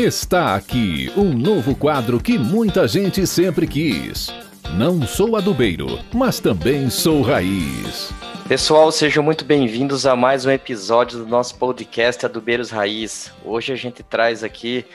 [0.00, 4.32] Está aqui um novo quadro que muita gente sempre quis.
[4.72, 8.10] Não sou adubeiro, mas também sou raiz.
[8.48, 13.30] Pessoal, sejam muito bem-vindos a mais um episódio do nosso podcast Adubeiros Raiz.
[13.44, 14.86] Hoje a gente traz aqui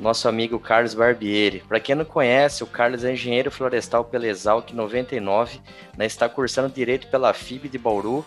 [0.00, 1.62] o nosso amigo Carlos Barbieri.
[1.68, 5.60] Para quem não conhece, o Carlos é engenheiro florestal pela Exalc 99,
[5.98, 8.24] né, está cursando Direito pela FIB de Bauru,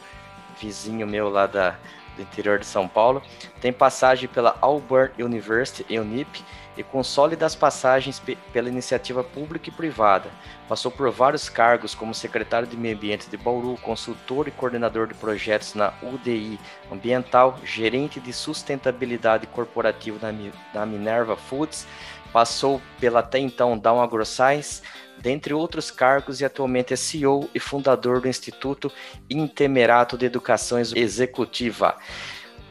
[0.62, 1.76] vizinho meu lá da,
[2.20, 3.22] do interior de São Paulo,
[3.62, 6.44] tem passagem pela Auburn University e Unip
[6.78, 8.22] e com sólidas passagens
[8.54, 10.30] pela iniciativa pública e privada.
[10.68, 15.14] Passou por vários cargos como secretário de Meio Ambiente de Bauru, consultor e coordenador de
[15.14, 16.60] projetos na UDI
[16.92, 20.32] Ambiental, gerente de sustentabilidade corporativa
[20.74, 21.86] na Minerva Foods,
[22.32, 24.82] passou pela até então Down AgroScience,
[25.22, 28.92] dentre outros cargos, e atualmente é CEO e fundador do Instituto
[29.30, 31.96] Intemerato de Educação Executiva.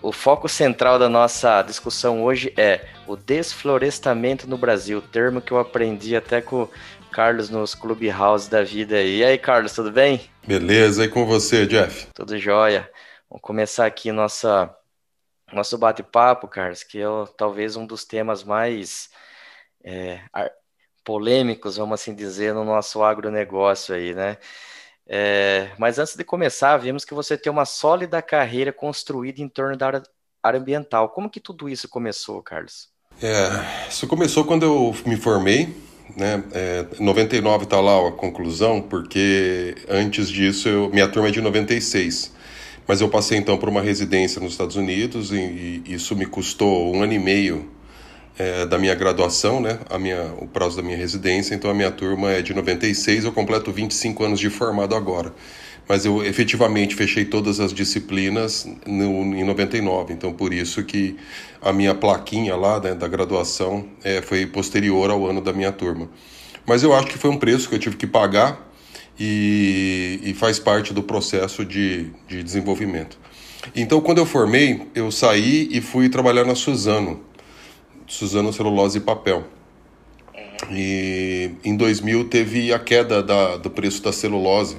[0.00, 5.58] O foco central da nossa discussão hoje é o desflorestamento no Brasil, termo que eu
[5.58, 6.70] aprendi até com o
[7.10, 9.02] Carlos nos Clubhouse da vida.
[9.02, 10.20] E aí, Carlos, tudo bem?
[10.46, 12.06] Beleza, e com você, Jeff?
[12.14, 12.88] Tudo jóia.
[13.28, 14.72] Vamos começar aqui nossa,
[15.52, 19.10] nosso bate-papo, Carlos, que é talvez um dos temas mais
[19.84, 20.20] é,
[21.08, 24.36] polêmicos, vamos assim dizer, no nosso agronegócio aí, né?
[25.08, 29.74] É, mas antes de começar, vimos que você tem uma sólida carreira construída em torno
[29.74, 30.02] da área,
[30.42, 31.08] área ambiental.
[31.08, 32.90] Como que tudo isso começou, Carlos?
[33.22, 35.74] É, isso começou quando eu me formei,
[36.14, 36.44] né?
[36.52, 42.34] É, 99 está lá a conclusão, porque antes disso eu, minha turma é de 96.
[42.86, 46.94] Mas eu passei então por uma residência nos Estados Unidos e, e isso me custou
[46.94, 47.77] um ano e meio
[48.38, 49.80] é, da minha graduação, né?
[49.90, 51.54] A minha, o prazo da minha residência.
[51.54, 55.34] Então a minha turma é de 96, eu completo 25 anos de formado agora.
[55.88, 60.12] Mas eu efetivamente fechei todas as disciplinas no, em 99.
[60.12, 61.16] Então por isso que
[61.60, 66.08] a minha plaquinha lá né, da graduação é, foi posterior ao ano da minha turma.
[66.64, 68.68] Mas eu acho que foi um preço que eu tive que pagar
[69.18, 73.18] e, e faz parte do processo de, de desenvolvimento.
[73.74, 77.20] Então, quando eu formei, eu saí e fui trabalhar na Suzano,
[78.08, 79.44] Suzano Celulose e Papel.
[80.70, 84.78] E em 2000 teve a queda da, do preço da celulose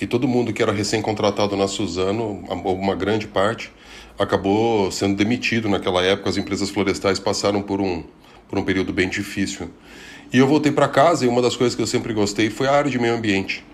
[0.00, 3.72] e todo mundo que era recém-contratado na Suzano, uma grande parte,
[4.18, 6.28] acabou sendo demitido naquela época.
[6.28, 8.04] As empresas florestais passaram por um,
[8.48, 9.70] por um período bem difícil.
[10.32, 12.72] E eu voltei para casa e uma das coisas que eu sempre gostei foi a
[12.72, 13.64] área de meio ambiente.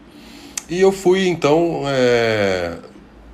[0.71, 2.79] E eu fui então é,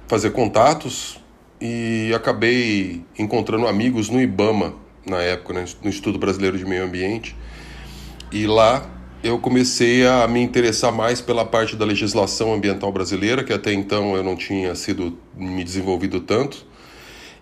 [0.09, 1.21] fazer contatos
[1.61, 4.75] e acabei encontrando amigos no IBAMA,
[5.07, 7.37] na época, né, no Instituto Brasileiro de Meio Ambiente.
[8.33, 8.89] E lá
[9.23, 14.17] eu comecei a me interessar mais pela parte da legislação ambiental brasileira, que até então
[14.17, 16.67] eu não tinha sido me desenvolvido tanto.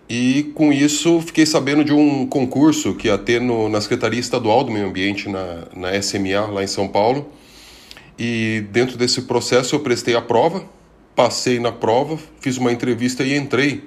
[0.09, 4.63] E com isso fiquei sabendo de um concurso que ia ter no, na Secretaria Estadual
[4.63, 7.31] do Meio Ambiente, na, na SMA, lá em São Paulo.
[8.17, 10.65] E dentro desse processo eu prestei a prova,
[11.15, 13.83] passei na prova, fiz uma entrevista e entrei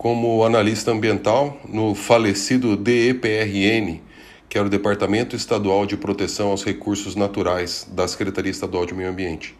[0.00, 4.00] como analista ambiental no falecido DEPRN,
[4.48, 9.10] que era o Departamento Estadual de Proteção aos Recursos Naturais da Secretaria Estadual de Meio
[9.10, 9.54] Ambiente.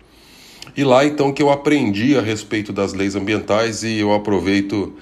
[0.75, 4.95] E lá então que eu aprendi a respeito das leis ambientais e eu aproveito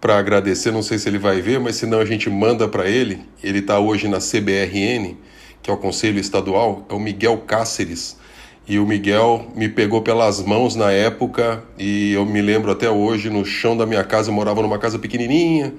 [0.00, 2.88] para agradecer, não sei se ele vai ver, mas se não a gente manda para
[2.88, 3.20] ele.
[3.44, 5.18] Ele está hoje na CBRN,
[5.62, 8.16] que é o Conselho Estadual, é o Miguel Cáceres
[8.68, 13.30] e o Miguel me pegou pelas mãos na época e eu me lembro até hoje
[13.30, 15.72] no chão da minha casa, eu morava numa casa pequenininha,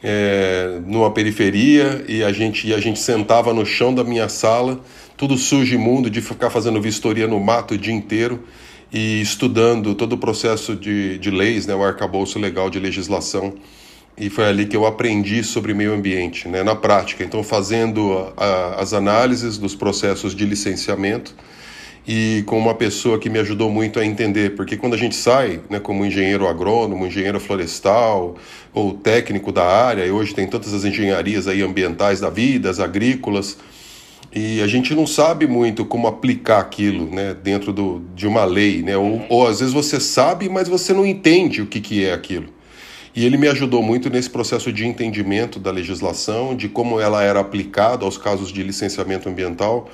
[0.00, 4.80] é, numa periferia e a gente e a gente sentava no chão da minha sala,
[5.16, 8.44] tudo sujo imundo de ficar fazendo vistoria no mato o dia inteiro
[8.92, 13.54] e estudando todo o processo de, de leis, né, o arcabouço legal de legislação.
[14.16, 17.24] E foi ali que eu aprendi sobre meio ambiente, né, na prática.
[17.24, 21.34] Então, fazendo a, a, as análises dos processos de licenciamento,
[22.06, 25.60] e com uma pessoa que me ajudou muito a entender, porque quando a gente sai,
[25.70, 28.36] né, como engenheiro agrônomo, engenheiro florestal
[28.74, 32.80] ou técnico da área, e hoje tem tantas as engenharias aí ambientais da vida, as
[32.80, 33.56] agrícolas,
[34.34, 38.82] e a gente não sabe muito como aplicar aquilo, né, dentro do, de uma lei,
[38.82, 42.12] né, ou, ou às vezes você sabe, mas você não entende o que, que é
[42.12, 42.48] aquilo.
[43.14, 47.40] E ele me ajudou muito nesse processo de entendimento da legislação, de como ela era
[47.40, 49.90] aplicada aos casos de licenciamento ambiental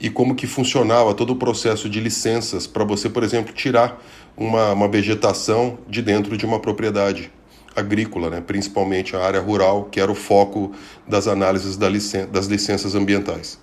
[0.00, 4.02] e como que funcionava todo o processo de licenças para você, por exemplo, tirar
[4.36, 7.32] uma, uma vegetação de dentro de uma propriedade
[7.74, 8.40] agrícola, né?
[8.40, 10.72] principalmente a área rural, que era o foco
[11.06, 13.58] das análises da licen das licenças ambientais.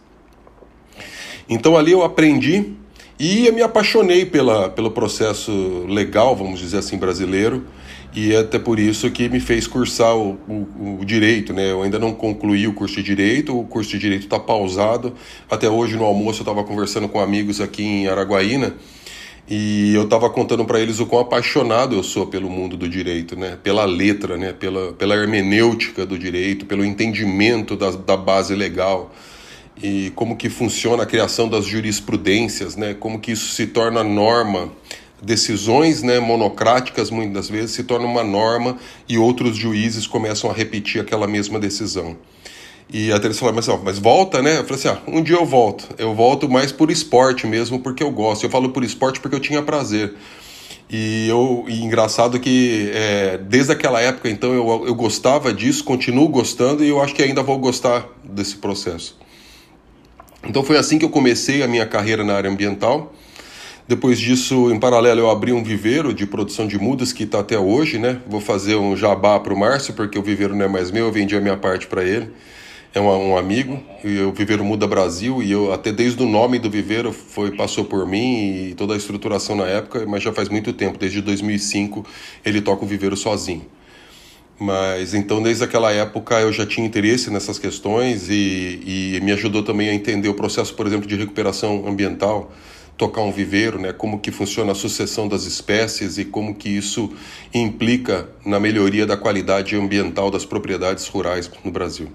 [1.49, 2.73] Então ali eu aprendi
[3.19, 7.65] e me apaixonei pela, pelo processo legal, vamos dizer assim, brasileiro,
[8.15, 11.71] e é até por isso que me fez cursar o, o, o, direito, né?
[11.71, 15.13] Eu ainda não concluí o curso de direito, o curso de direito está pausado.
[15.49, 18.75] Até hoje no almoço eu estava conversando com amigos aqui em Araguaína
[19.49, 23.35] e eu estava contando para eles o quão apaixonado eu sou pelo mundo do direito,
[23.35, 23.57] né?
[23.63, 24.53] Pela letra, né?
[24.53, 29.11] Pela, pela hermenêutica do direito, pelo entendimento da, da base legal
[29.81, 32.93] e como que funciona a criação das jurisprudências, né?
[32.93, 34.71] Como que isso se torna norma
[35.21, 38.77] decisões né, monocráticas, muitas vezes, se tornam uma norma
[39.07, 42.17] e outros juízes começam a repetir aquela mesma decisão.
[42.91, 44.59] E a Teresa falou, mas, ó, mas volta, né?
[44.59, 45.87] Eu falei assim, ah, um dia eu volto.
[45.97, 48.43] Eu volto mais por esporte mesmo, porque eu gosto.
[48.43, 50.13] Eu falo por esporte porque eu tinha prazer.
[50.89, 56.27] E, eu, e engraçado que é, desde aquela época, então, eu, eu gostava disso, continuo
[56.27, 59.17] gostando e eu acho que ainda vou gostar desse processo.
[60.45, 63.13] Então foi assim que eu comecei a minha carreira na área ambiental.
[63.85, 67.59] Depois disso, em paralelo, eu abri um viveiro de produção de mudas que está até
[67.59, 68.21] hoje, né?
[68.25, 71.11] Vou fazer um jabá para o Márcio, porque o viveiro não é mais meu, eu
[71.11, 72.29] vendi a minha parte para ele.
[72.93, 76.59] É um, um, amigo, e o Viveiro Muda Brasil, e eu até desde o nome
[76.59, 80.47] do viveiro foi passou por mim e toda a estruturação na época, mas já faz
[80.47, 82.05] muito tempo, desde 2005
[82.45, 83.65] ele toca o viveiro sozinho.
[84.59, 89.63] Mas então, desde aquela época, eu já tinha interesse nessas questões e, e me ajudou
[89.63, 92.53] também a entender o processo, por exemplo, de recuperação ambiental
[92.97, 93.91] tocar um viveiro, né?
[93.91, 97.11] Como que funciona a sucessão das espécies e como que isso
[97.53, 102.09] implica na melhoria da qualidade ambiental das propriedades rurais no Brasil.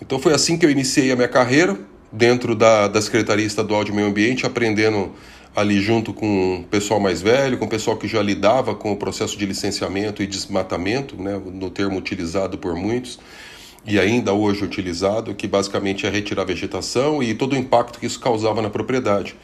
[0.00, 1.78] Então foi assim que eu iniciei a minha carreira
[2.10, 5.12] dentro da, da Secretaria Estadual de Meio Ambiente, aprendendo
[5.54, 8.96] ali junto com o pessoal mais velho, com o pessoal que já lidava com o
[8.96, 13.18] processo de licenciamento e desmatamento, né, no termo utilizado por muitos,
[13.86, 18.20] e ainda hoje utilizado, que basicamente é retirar vegetação e todo o impacto que isso
[18.20, 19.34] causava na propriedade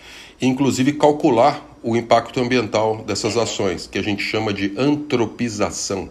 [0.42, 6.10] inclusive calcular o impacto ambiental dessas ações, que a gente chama de antropização.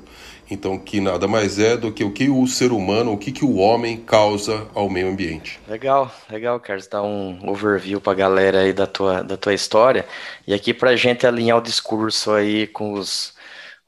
[0.50, 3.46] Então, que nada mais é do que o que o ser humano, o que, que
[3.46, 5.58] o homem causa ao meio ambiente.
[5.66, 6.88] Legal, legal, Carlos.
[6.88, 10.06] Dá um overview para a galera aí da tua, da tua história.
[10.46, 13.34] E aqui para a gente alinhar o discurso aí com os,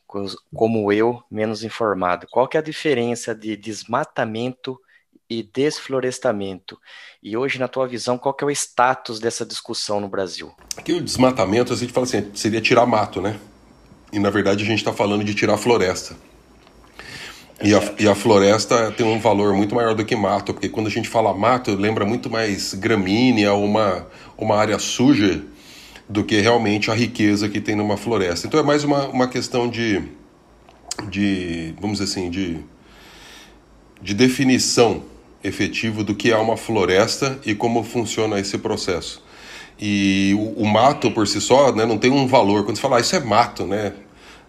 [0.08, 2.28] com os, como eu, menos informado.
[2.32, 4.80] Qual que é a diferença de desmatamento
[5.42, 6.78] desflorestamento?
[7.24, 10.52] E hoje, na tua visão, qual que é o status dessa discussão no Brasil?
[10.78, 13.40] Aqui o desmatamento, a gente fala assim, seria tirar mato, né?
[14.12, 16.16] E na verdade a gente está falando de tirar floresta.
[17.64, 20.88] E a, e a, floresta tem um valor muito maior do que mato, porque quando
[20.88, 24.06] a gente fala mato, lembra muito mais gramínea, uma,
[24.38, 25.42] uma área suja,
[26.10, 28.46] do que realmente a riqueza que tem numa floresta.
[28.46, 30.04] Então é mais uma, uma questão de,
[31.10, 32.60] de, vamos dizer assim, de,
[34.02, 35.04] de definição
[35.44, 39.24] efetivo do que é uma floresta e como funciona esse processo.
[39.80, 42.64] E o, o mato por si só né, não tem um valor.
[42.64, 43.94] Quando você fala, ah, isso é mato, né?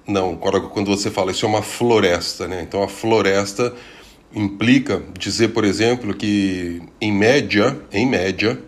[0.07, 2.63] Não, quando você fala, isso é uma floresta, né?
[2.63, 3.75] Então a floresta
[4.35, 8.61] implica dizer, por exemplo, que em média, em média,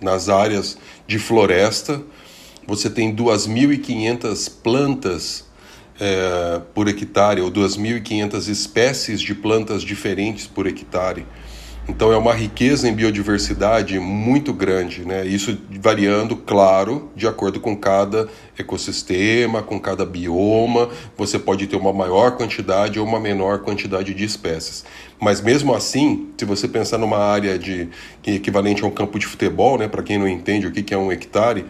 [0.00, 2.00] nas áreas de floresta,
[2.66, 5.44] você tem 2.500 plantas
[5.98, 11.26] é, por hectare, ou 2.500 espécies de plantas diferentes por hectare.
[11.88, 15.26] Então é uma riqueza em biodiversidade muito grande, né?
[15.26, 20.88] Isso variando, claro, de acordo com cada ecossistema, com cada bioma.
[21.16, 24.84] Você pode ter uma maior quantidade ou uma menor quantidade de espécies.
[25.20, 27.88] Mas mesmo assim, se você pensar numa área de
[28.24, 29.88] equivalente a um campo de futebol, né?
[29.88, 31.64] Para quem não entende o que é um hectare,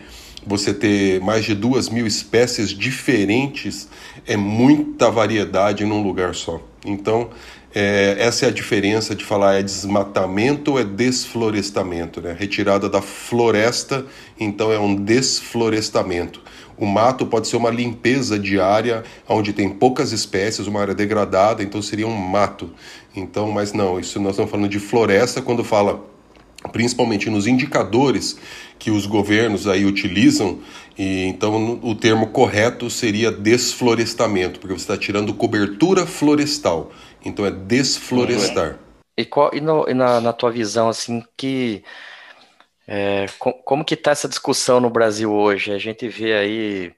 [0.47, 3.89] você ter mais de duas mil espécies diferentes
[4.27, 6.61] é muita variedade num lugar só.
[6.85, 7.31] Então,
[7.75, 12.21] é, essa é a diferença de falar é desmatamento ou é desflorestamento.
[12.21, 12.37] Né?
[12.39, 14.05] Retirada da floresta,
[14.39, 16.41] então é um desflorestamento.
[16.77, 21.81] O mato pode ser uma limpeza diária, onde tem poucas espécies, uma área degradada, então
[21.81, 22.71] seria um mato.
[23.15, 26.12] Então, mas não, isso nós estamos falando de floresta quando fala
[26.71, 28.39] principalmente nos indicadores
[28.79, 30.61] que os governos aí utilizam,
[30.99, 36.93] e então o termo correto seria desflorestamento, porque você está tirando cobertura florestal,
[37.25, 38.79] então é desflorestar.
[39.17, 41.85] E, qual, e, no, e na, na, tua visão, assim, que
[42.87, 45.73] é, com, como que está essa discussão no Brasil hoje?
[45.73, 46.95] A gente vê aí,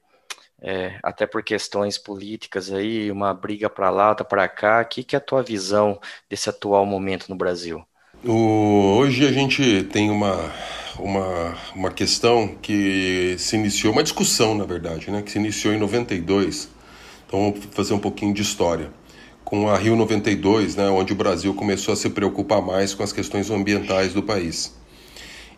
[0.62, 4.80] é, até por questões políticas aí, uma briga para lá, outra para cá.
[4.80, 7.84] O que, que é a tua visão desse atual momento no Brasil?
[8.26, 10.50] O, hoje a gente tem uma,
[10.98, 15.78] uma, uma questão que se iniciou, uma discussão na verdade, né, que se iniciou em
[15.78, 16.70] 92.
[17.26, 18.90] Então vamos fazer um pouquinho de história.
[19.44, 23.12] Com a Rio 92, né, onde o Brasil começou a se preocupar mais com as
[23.12, 24.74] questões ambientais do país.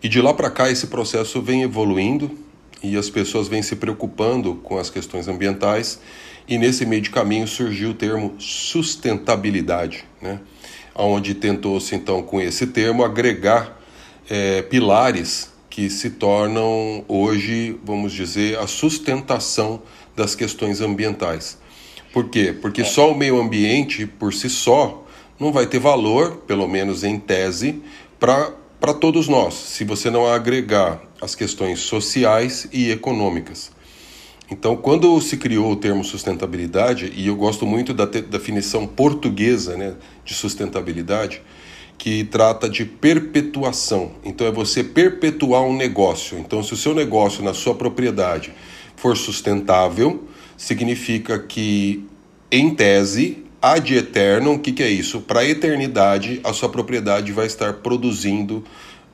[0.03, 2.37] E de lá para cá esse processo vem evoluindo
[2.83, 6.01] e as pessoas vêm se preocupando com as questões ambientais
[6.49, 10.41] e nesse meio de caminho surgiu o termo sustentabilidade, né?
[11.05, 13.81] Onde tentou-se então com esse termo agregar
[14.29, 19.83] é, pilares que se tornam hoje, vamos dizer, a sustentação
[20.17, 21.59] das questões ambientais.
[22.13, 22.57] Por quê?
[22.61, 25.05] Porque só o meio ambiente por si só
[25.39, 27.83] não vai ter valor, pelo menos em tese,
[28.19, 33.71] para todos nós, se você não agregar as questões sociais e econômicas.
[34.51, 39.95] Então, quando se criou o termo sustentabilidade, e eu gosto muito da definição portuguesa né,
[40.25, 41.43] de sustentabilidade,
[41.99, 44.13] que trata de perpetuação.
[44.25, 46.39] Então, é você perpetuar um negócio.
[46.39, 48.53] Então, se o seu negócio na sua propriedade
[48.95, 50.25] for sustentável,
[50.57, 52.05] significa que,
[52.51, 55.21] em tese, ad eterno, o que, que é isso?
[55.23, 58.63] Para a eternidade, a sua propriedade vai estar produzindo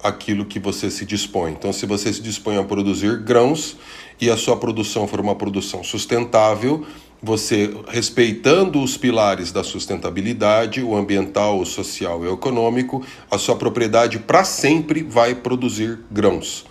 [0.02, 1.52] aquilo que você se dispõe.
[1.52, 3.76] Então, se você se dispõe a produzir grãos
[4.21, 6.85] e a sua produção for uma produção sustentável,
[7.23, 13.54] você respeitando os pilares da sustentabilidade, o ambiental, o social e o econômico, a sua
[13.54, 16.64] propriedade para sempre vai produzir grãos.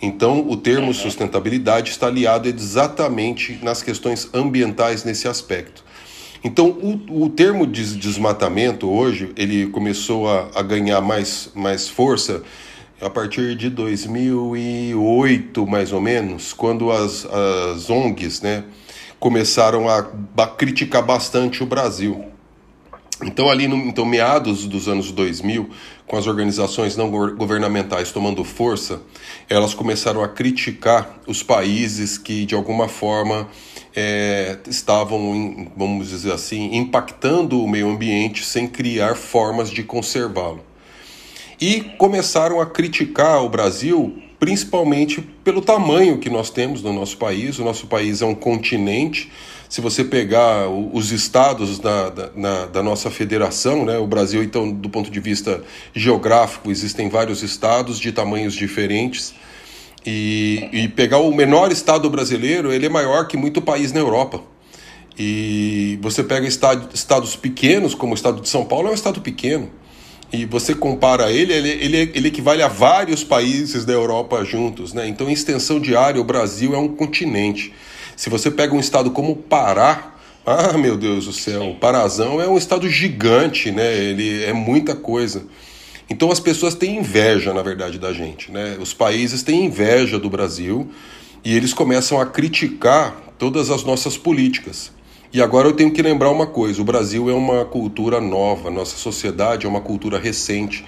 [0.00, 5.84] Então, o termo sustentabilidade está aliado exatamente nas questões ambientais nesse aspecto.
[6.42, 12.42] Então, o, o termo de desmatamento hoje, ele começou a, a ganhar mais, mais força
[13.00, 18.64] a partir de 2008, mais ou menos, quando as, as ONGs né,
[19.20, 22.24] começaram a, a criticar bastante o Brasil.
[23.22, 25.68] Então, ali no então, meados dos anos 2000,
[26.06, 29.02] com as organizações não governamentais tomando força,
[29.48, 33.48] elas começaram a criticar os países que, de alguma forma,
[33.94, 40.67] é, estavam, vamos dizer assim, impactando o meio ambiente sem criar formas de conservá-lo
[41.60, 47.58] e começaram a criticar o Brasil principalmente pelo tamanho que nós temos no nosso país.
[47.58, 49.30] O nosso país é um continente.
[49.68, 54.88] Se você pegar os estados da, da, da, nossa federação, né, o Brasil, então, do
[54.88, 55.62] ponto de vista
[55.92, 59.34] geográfico, existem vários estados de tamanhos diferentes.
[60.06, 64.40] E, e pegar o menor estado brasileiro, ele é maior que muito país na Europa.
[65.18, 69.20] E você pega estado, estados pequenos, como o estado de São Paulo, é um estado
[69.20, 69.68] pequeno
[70.32, 74.92] e você compara ele, ele, ele, ele equivale a vários países da Europa juntos.
[74.92, 75.08] Né?
[75.08, 77.72] Então, em extensão de área, o Brasil é um continente.
[78.14, 82.40] Se você pega um estado como o Pará, ah, meu Deus do céu, o Parazão
[82.40, 83.96] é um estado gigante, né?
[83.96, 85.44] ele é muita coisa.
[86.10, 88.50] Então, as pessoas têm inveja, na verdade, da gente.
[88.50, 88.76] Né?
[88.80, 90.90] Os países têm inveja do Brasil
[91.44, 94.90] e eles começam a criticar todas as nossas políticas.
[95.30, 98.96] E agora eu tenho que lembrar uma coisa: o Brasil é uma cultura nova, nossa
[98.96, 100.84] sociedade é uma cultura recente.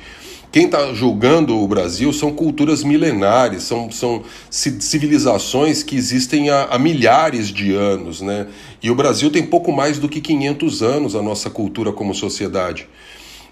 [0.51, 6.79] Quem está julgando o Brasil são culturas milenares, são, são civilizações que existem há, há,
[6.79, 8.49] milhares de anos, né?
[8.83, 12.89] E o Brasil tem pouco mais do que 500 anos a nossa cultura como sociedade.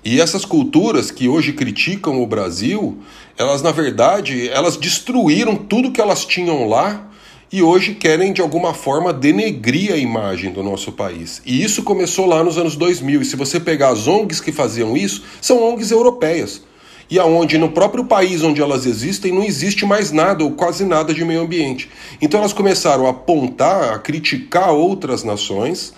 [0.04, 2.99] E essas culturas que hoje criticam o Brasil,
[3.37, 7.08] elas na verdade, elas destruíram tudo que elas tinham lá
[7.50, 11.40] e hoje querem de alguma forma denegrir a imagem do nosso país.
[11.47, 13.23] E isso começou lá nos anos 2000.
[13.23, 16.62] E se você pegar as ONGs que faziam isso, são ONGs europeias.
[17.11, 21.14] E aonde no próprio país onde elas existem não existe mais nada ou quase nada
[21.14, 21.88] de meio ambiente.
[22.21, 25.95] Então elas começaram a apontar, a criticar outras nações,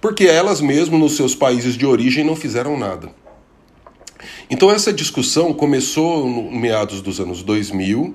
[0.00, 3.10] porque elas mesmas nos seus países de origem não fizeram nada.
[4.48, 8.14] Então essa discussão começou no meados dos anos 2000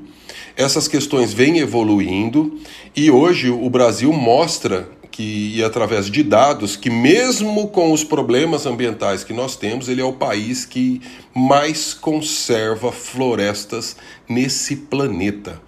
[0.55, 2.59] essas questões vêm evoluindo
[2.95, 8.65] e hoje o Brasil mostra que, e através de dados, que mesmo com os problemas
[8.65, 11.01] ambientais que nós temos, ele é o país que
[11.35, 13.95] mais conserva florestas
[14.27, 15.61] nesse planeta.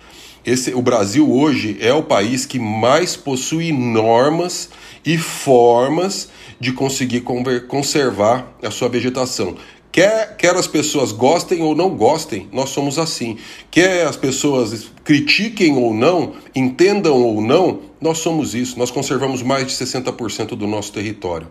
[0.43, 4.69] Esse, o Brasil hoje é o país que mais possui normas
[5.05, 7.23] e formas de conseguir
[7.67, 9.55] conservar a sua vegetação.
[9.95, 13.37] Quer, quer as pessoas gostem ou não gostem, nós somos assim.
[13.71, 18.77] Quer as pessoas critiquem ou não, entendam ou não, nós somos isso.
[18.77, 21.47] Nós conservamos mais de 60% do nosso território.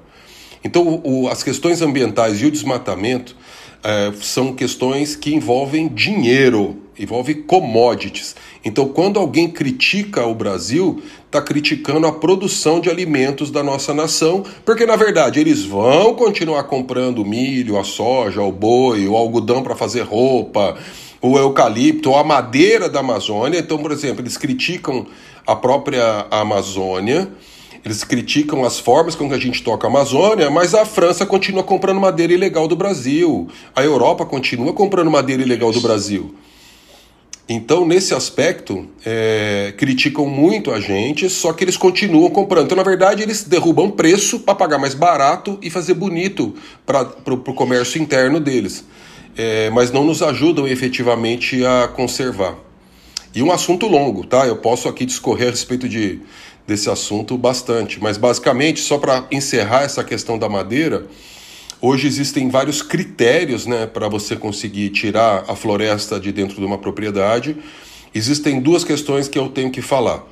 [0.63, 3.35] Então, o, as questões ambientais e o desmatamento
[3.83, 8.37] é, são questões que envolvem dinheiro, envolvem commodities.
[8.65, 14.45] Então, quando alguém critica o Brasil, está criticando a produção de alimentos da nossa nação,
[14.65, 19.75] porque na verdade eles vão continuar comprando milho, a soja, o boi, o algodão para
[19.75, 20.77] fazer roupa,
[21.21, 23.59] o eucalipto, a madeira da Amazônia.
[23.59, 25.07] Então, por exemplo, eles criticam
[25.47, 27.29] a própria Amazônia.
[27.85, 31.63] Eles criticam as formas com que a gente toca a Amazônia, mas a França continua
[31.63, 33.47] comprando madeira ilegal do Brasil.
[33.77, 36.35] A Europa continua comprando madeira ilegal do Brasil.
[37.47, 42.65] Então, nesse aspecto, é, criticam muito a gente, só que eles continuam comprando.
[42.65, 46.55] Então, na verdade, eles derrubam preço para pagar mais barato e fazer bonito
[46.87, 48.85] para o comércio interno deles.
[49.37, 52.57] É, mas não nos ajudam efetivamente a conservar.
[53.35, 54.47] E um assunto longo, tá?
[54.47, 56.21] Eu posso aqui discorrer a respeito de,
[56.67, 61.07] desse assunto bastante, mas basicamente, só para encerrar essa questão da madeira,
[61.87, 66.79] Hoje existem vários critérios né, para você conseguir tirar a floresta de dentro de uma
[66.79, 67.59] propriedade.
[68.15, 70.25] Existem duas questões que eu tenho que falar.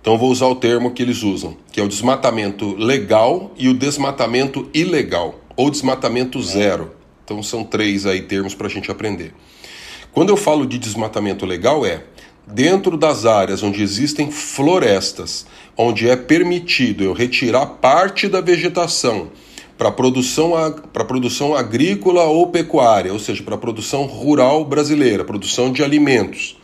[0.00, 3.72] Então vou usar o termo que eles usam, que é o desmatamento legal e o
[3.72, 6.90] desmatamento ilegal, ou desmatamento zero.
[7.24, 9.32] Então são três aí termos para a gente aprender.
[10.10, 12.02] Quando eu falo de desmatamento legal é
[12.48, 15.46] dentro das áreas onde existem florestas,
[15.76, 19.30] onde é permitido eu retirar parte da vegetação
[19.82, 20.52] para produção
[20.92, 26.56] para produção agrícola ou pecuária, ou seja, para a produção rural brasileira, produção de alimentos.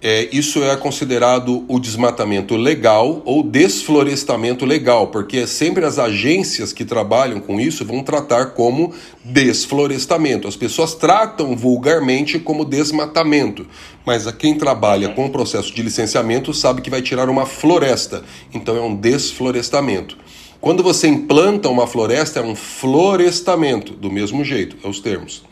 [0.00, 6.86] É, isso é considerado o desmatamento legal ou desflorestamento legal, porque sempre as agências que
[6.86, 10.48] trabalham com isso vão tratar como desflorestamento.
[10.48, 13.66] As pessoas tratam vulgarmente como desmatamento,
[14.06, 18.24] mas a quem trabalha com o processo de licenciamento sabe que vai tirar uma floresta,
[18.54, 20.16] então é um desflorestamento.
[20.60, 25.42] Quando você implanta uma floresta, é um florestamento, do mesmo jeito, é os termos.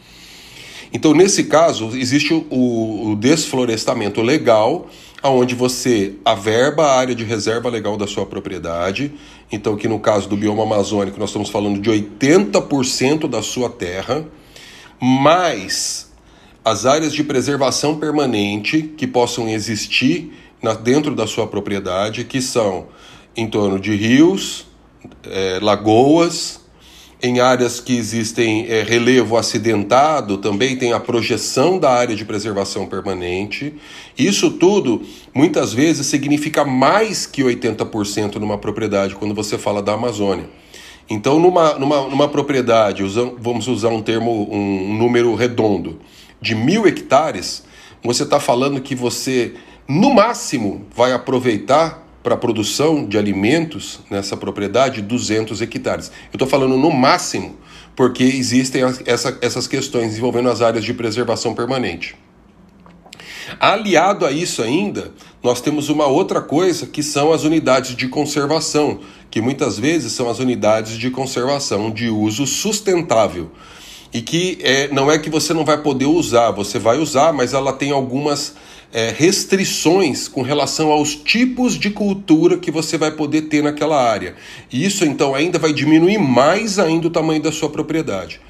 [0.92, 4.86] Então, nesse caso, existe o, o desflorestamento legal,
[5.22, 9.12] onde você averba a área de reserva legal da sua propriedade.
[9.50, 14.26] Então, aqui no caso do bioma amazônico, nós estamos falando de 80% da sua terra,
[15.00, 16.12] mais
[16.62, 22.88] as áreas de preservação permanente que possam existir na, dentro da sua propriedade, que são
[23.34, 24.67] em torno de rios,
[25.24, 26.60] é, lagoas,
[27.20, 32.86] em áreas que existem é, relevo acidentado, também tem a projeção da área de preservação
[32.86, 33.74] permanente.
[34.16, 35.02] Isso tudo,
[35.34, 40.48] muitas vezes, significa mais que 80% numa propriedade, quando você fala da Amazônia.
[41.10, 45.98] Então, numa, numa, numa propriedade, usam, vamos usar um termo, um número redondo,
[46.40, 47.64] de mil hectares,
[48.02, 49.54] você está falando que você,
[49.88, 56.08] no máximo, vai aproveitar para a produção de alimentos nessa propriedade 200 hectares.
[56.32, 57.56] Eu estou falando no máximo,
[57.94, 62.16] porque existem essa, essas questões envolvendo as áreas de preservação permanente.
[63.58, 69.00] Aliado a isso ainda, nós temos uma outra coisa que são as unidades de conservação,
[69.30, 73.50] que muitas vezes são as unidades de conservação de uso sustentável.
[74.12, 77.52] E que é, não é que você não vai poder usar, você vai usar, mas
[77.52, 78.54] ela tem algumas
[78.92, 84.34] é, restrições com relação aos tipos de cultura que você vai poder ter naquela área.
[84.72, 88.40] Isso então ainda vai diminuir mais ainda o tamanho da sua propriedade.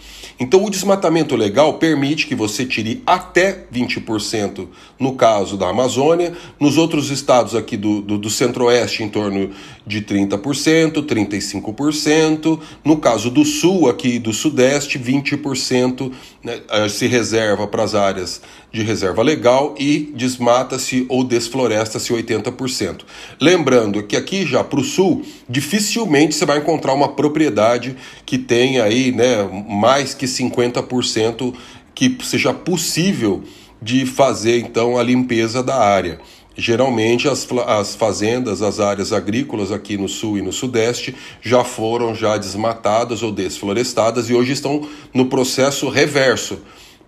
[0.41, 6.77] Então, o desmatamento legal permite que você tire até 20% no caso da Amazônia, nos
[6.77, 9.51] outros estados aqui do, do, do centro-oeste, em torno
[9.85, 16.13] de 30%, 35%, no caso do sul, aqui do sudeste, 20%
[16.45, 23.01] né, eh, se reserva para as áreas de reserva legal e desmata-se ou desfloresta-se 80%.
[23.41, 27.97] Lembrando que aqui já para o sul, dificilmente você vai encontrar uma propriedade
[28.27, 31.55] que tenha aí né, mais que 50%
[31.95, 33.43] que seja possível
[33.81, 36.21] de fazer então a limpeza da área.
[36.57, 42.15] Geralmente as, as fazendas, as áreas agrícolas aqui no sul e no sudeste já foram
[42.15, 46.59] já desmatadas ou desflorestadas e hoje estão no processo reverso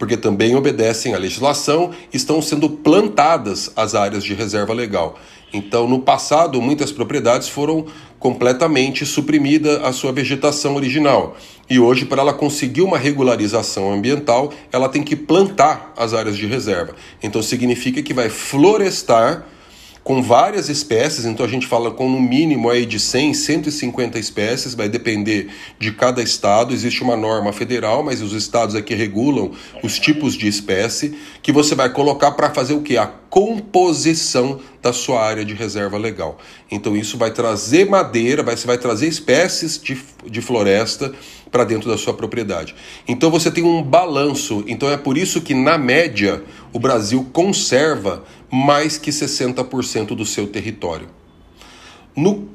[0.01, 5.19] porque também obedecem à legislação, estão sendo plantadas as áreas de reserva legal.
[5.53, 7.87] Então, no passado, muitas propriedades foram
[8.19, 11.37] completamente suprimida a sua vegetação original.
[11.69, 16.47] E hoje, para ela conseguir uma regularização ambiental, ela tem que plantar as áreas de
[16.47, 16.95] reserva.
[17.23, 19.47] Então, significa que vai florestar
[20.03, 24.75] com várias espécies, então a gente fala com no mínimo aí de 100, 150 espécies,
[24.75, 29.99] vai depender de cada estado, existe uma norma federal, mas os estados aqui regulam os
[29.99, 32.97] tipos de espécie que você vai colocar para fazer o que?
[32.97, 36.39] A composição da sua área de reserva legal.
[36.71, 41.13] Então isso vai trazer madeira, vai, você vai trazer espécies de, de floresta
[41.51, 42.75] para dentro da sua propriedade.
[43.07, 44.65] Então você tem um balanço.
[44.67, 50.47] Então é por isso que, na média, o Brasil conserva mais que 60% do seu
[50.47, 51.09] território.
[52.17, 52.49] No,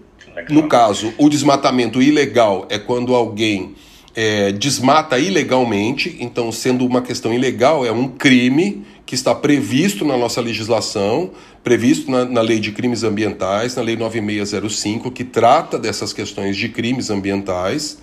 [0.50, 3.76] no caso, o desmatamento ilegal é quando alguém
[4.16, 10.18] é, desmata ilegalmente, então, sendo uma questão ilegal, é um crime que está previsto na
[10.18, 11.32] nossa legislação,
[11.64, 16.70] previsto na, na, Lei de Crimes Ambientais, na Lei 9605, que trata dessas questões de
[16.70, 18.00] crimes ambientais.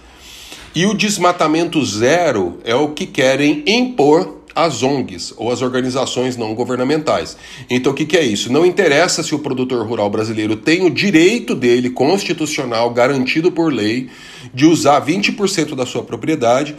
[0.75, 6.55] E o desmatamento zero é o que querem impor as ONGs ou as organizações não
[6.55, 7.37] governamentais.
[7.69, 8.53] Então o que, que é isso?
[8.53, 14.09] Não interessa se o produtor rural brasileiro tem o direito dele constitucional garantido por lei
[14.53, 16.77] de usar 20% da sua propriedade,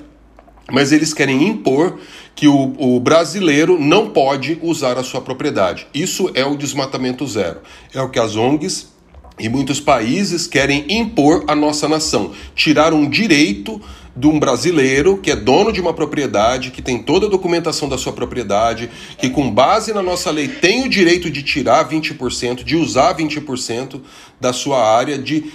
[0.71, 1.99] mas eles querem impor
[2.35, 5.87] que o, o, brasileiro não pode usar a sua propriedade.
[5.93, 7.59] Isso é o desmatamento zero.
[7.93, 8.93] É o que as ONGs
[9.37, 13.81] e muitos países querem impor à nossa nação, tirar um direito
[14.15, 17.97] de um brasileiro que é dono de uma propriedade, que tem toda a documentação da
[17.97, 22.75] sua propriedade, que com base na nossa lei tem o direito de tirar 20%, de
[22.75, 24.01] usar 20%
[24.39, 25.45] da sua área, de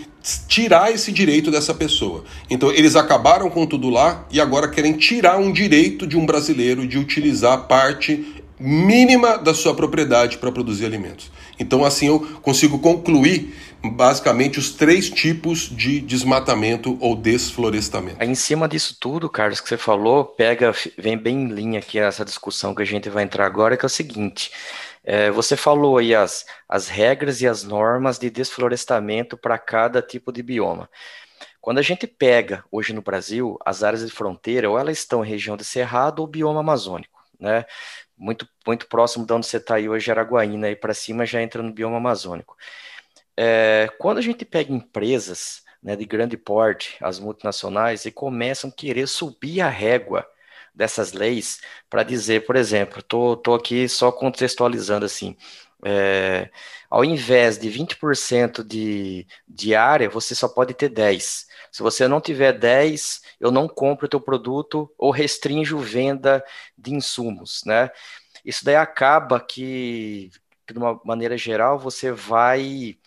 [0.49, 2.25] tirar esse direito dessa pessoa.
[2.51, 6.87] Então eles acabaram com tudo lá e agora querem tirar um direito de um brasileiro
[6.87, 11.31] de utilizar parte mínima da sua propriedade para produzir alimentos.
[11.59, 18.23] Então assim eu consigo concluir basicamente os três tipos de desmatamento ou desflorestamento.
[18.23, 22.25] Em cima disso tudo, Carlos, que você falou, pega, vem bem em linha aqui essa
[22.25, 24.51] discussão que a gente vai entrar agora, que é o seguinte.
[25.05, 30.33] É, você falou aí as, as regras e as normas de desflorestamento para cada tipo
[30.33, 30.88] de bioma.
[31.61, 35.29] Quando a gente pega hoje no Brasil as áreas de fronteira, ou elas estão em
[35.29, 37.64] região de cerrado ou bioma amazônico, né?
[38.17, 41.62] Muito, muito próximo de onde você está aí hoje, Araguaína, aí para cima já entra
[41.62, 42.57] no bioma amazônico.
[43.40, 48.72] É, quando a gente pega empresas né, de grande porte, as multinacionais, e começam a
[48.72, 50.27] querer subir a régua
[50.74, 55.37] dessas leis para dizer, por exemplo, tô, tô aqui só contextualizando assim,
[55.85, 56.51] é,
[56.90, 61.46] ao invés de 20% de, de área, você só pode ter 10.
[61.70, 66.44] Se você não tiver 10, eu não compro o teu produto ou restringo venda
[66.77, 67.88] de insumos, né?
[68.44, 70.31] Isso daí acaba que,
[70.68, 72.98] de uma maneira geral, você vai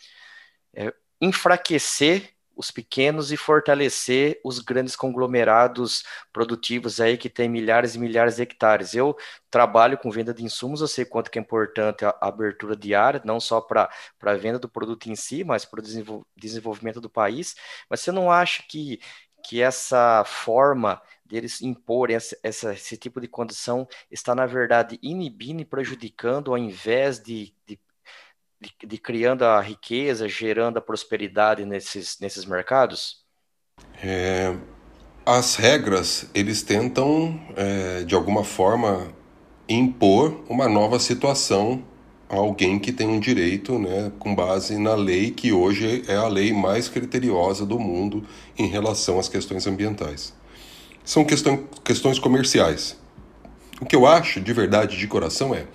[0.74, 8.00] é, enfraquecer os pequenos e fortalecer os grandes conglomerados produtivos aí que tem milhares e
[8.00, 8.94] milhares de hectares.
[8.94, 9.18] Eu
[9.50, 13.40] trabalho com venda de insumos, eu sei quanto que é importante a abertura diária, não
[13.40, 13.90] só para
[14.22, 17.56] a venda do produto em si, mas para o desenvolvimento do país.
[17.90, 19.00] Mas você não acha que,
[19.44, 25.62] que essa forma deles imporem essa, essa, esse tipo de condição está, na verdade, inibindo
[25.62, 27.80] e prejudicando ao invés de, de
[28.62, 33.26] de, de criando a riqueza, gerando a prosperidade nesses, nesses mercados?
[34.02, 34.56] É,
[35.26, 39.12] as regras, eles tentam, é, de alguma forma,
[39.68, 41.84] impor uma nova situação
[42.30, 46.28] a alguém que tem um direito, né, com base na lei que hoje é a
[46.28, 48.26] lei mais criteriosa do mundo
[48.58, 50.34] em relação às questões ambientais.
[51.04, 52.98] São questão, questões comerciais.
[53.82, 55.66] O que eu acho de verdade, de coração, é: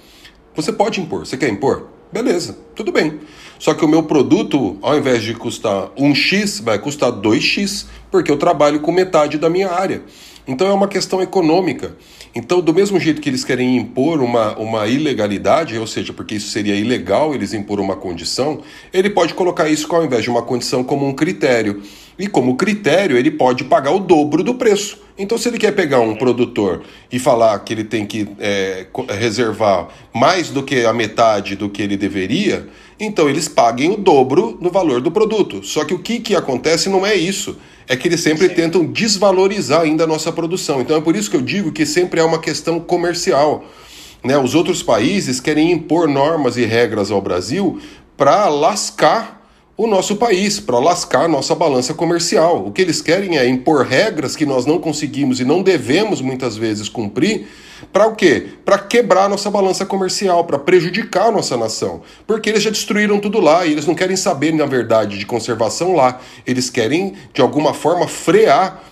[0.54, 1.95] você pode impor, você quer impor?
[2.12, 3.20] Beleza, tudo bem.
[3.58, 8.36] Só que o meu produto, ao invés de custar 1x, vai custar 2x, porque eu
[8.36, 10.02] trabalho com metade da minha área.
[10.46, 11.96] Então é uma questão econômica.
[12.34, 16.50] Então, do mesmo jeito que eles querem impor uma, uma ilegalidade, ou seja, porque isso
[16.50, 18.60] seria ilegal eles impor uma condição,
[18.92, 21.82] ele pode colocar isso ao invés de uma condição como um critério.
[22.18, 24.98] E como critério, ele pode pagar o dobro do preço.
[25.18, 28.86] Então, se ele quer pegar um produtor e falar que ele tem que é,
[29.18, 34.58] reservar mais do que a metade do que ele deveria, então eles paguem o dobro
[34.60, 35.64] no valor do produto.
[35.64, 37.56] Só que o que, que acontece não é isso.
[37.88, 38.54] É que eles sempre Sim.
[38.54, 40.80] tentam desvalorizar ainda a nossa produção.
[40.80, 43.64] Então é por isso que eu digo que sempre é uma questão comercial.
[44.24, 44.36] Né?
[44.36, 47.78] Os outros países querem impor normas e regras ao Brasil
[48.16, 49.35] para lascar
[49.76, 52.66] o nosso país, para lascar nossa balança comercial.
[52.66, 56.56] O que eles querem é impor regras que nós não conseguimos e não devemos muitas
[56.56, 57.46] vezes cumprir.
[57.92, 58.46] Para o quê?
[58.64, 62.00] Para quebrar nossa balança comercial, para prejudicar nossa nação.
[62.26, 65.94] Porque eles já destruíram tudo lá e eles não querem saber, na verdade, de conservação
[65.94, 66.20] lá.
[66.46, 68.82] Eles querem, de alguma forma, frear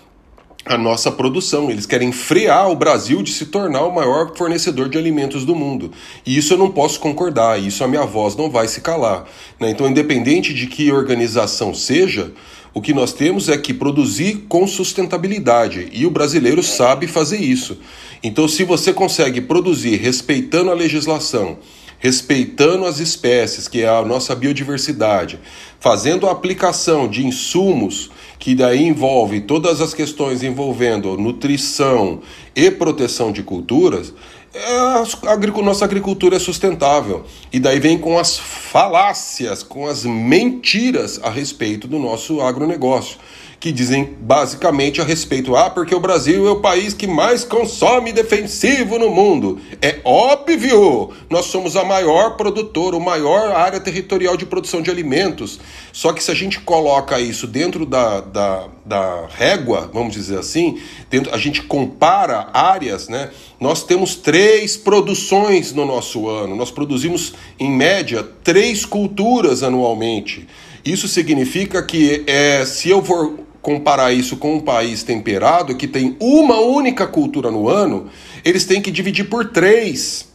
[0.65, 1.71] a nossa produção.
[1.71, 5.93] Eles querem frear o Brasil de se tornar o maior fornecedor de alimentos do mundo.
[6.25, 9.25] E isso eu não posso concordar, isso a minha voz não vai se calar.
[9.61, 9.71] Né?
[9.71, 12.33] Então, independente de que organização seja,
[12.73, 15.89] o que nós temos é que produzir com sustentabilidade.
[15.93, 17.79] E o brasileiro sabe fazer isso.
[18.23, 21.59] Então, se você consegue produzir respeitando a legislação,
[21.99, 25.39] respeitando as espécies, que é a nossa biodiversidade,
[25.79, 32.21] fazendo a aplicação de insumos que daí envolve todas as questões envolvendo nutrição
[32.55, 34.13] e proteção de culturas,
[34.55, 37.25] é, a nossa agricultura é sustentável.
[37.53, 43.19] E daí vem com as falácias, com as mentiras a respeito do nosso agronegócio.
[43.59, 48.13] Que dizem basicamente a respeito, ah, porque o Brasil é o país que mais consome
[48.13, 49.61] defensivo no mundo.
[49.81, 51.11] É óbvio!
[51.31, 55.59] Nós somos a maior produtora, o maior área territorial de produção de alimentos.
[55.93, 60.79] Só que se a gente coloca isso dentro da, da, da régua, vamos dizer assim,
[61.09, 63.31] dentro, a gente compara áreas, né?
[63.59, 66.55] Nós temos três produções no nosso ano.
[66.55, 70.47] Nós produzimos, em média, três culturas anualmente.
[70.85, 76.15] Isso significa que é, se eu for comparar isso com um país temperado que tem
[76.21, 78.11] uma única cultura no ano,
[78.45, 80.29] eles têm que dividir por três.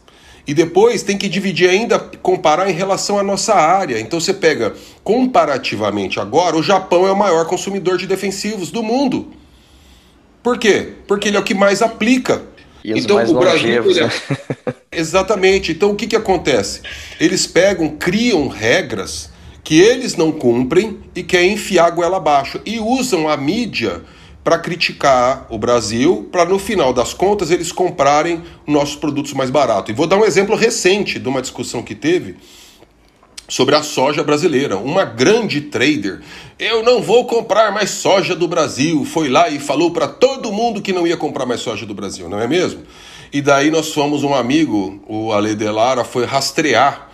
[0.48, 4.00] E depois tem que dividir ainda, comparar em relação à nossa área.
[4.00, 9.28] Então você pega, comparativamente agora, o Japão é o maior consumidor de defensivos do mundo.
[10.42, 10.94] Por quê?
[11.08, 12.42] Porque ele é o que mais aplica.
[12.84, 13.84] E então o Brasil.
[13.84, 14.12] Longevos, né?
[14.92, 15.72] Exatamente.
[15.72, 16.82] Então o que, que acontece?
[17.20, 19.29] Eles pegam, criam regras
[19.70, 24.02] que eles não cumprem e querem enfiar a goela abaixo e usam a mídia
[24.44, 29.92] para criticar o Brasil, para no final das contas eles comprarem nossos produtos mais baratos.
[29.92, 32.38] E vou dar um exemplo recente de uma discussão que teve
[33.48, 34.76] sobre a soja brasileira.
[34.76, 36.20] Uma grande trader,
[36.58, 40.82] eu não vou comprar mais soja do Brasil, foi lá e falou para todo mundo
[40.82, 42.82] que não ia comprar mais soja do Brasil, não é mesmo?
[43.32, 47.09] E daí nós fomos um amigo, o Ale Delara, foi rastrear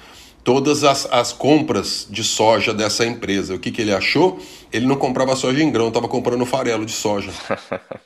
[0.46, 3.56] todas as, as compras de soja dessa empresa.
[3.56, 4.40] O que, que ele achou?
[4.72, 7.32] Ele não comprava soja em grão, estava comprando farelo de soja.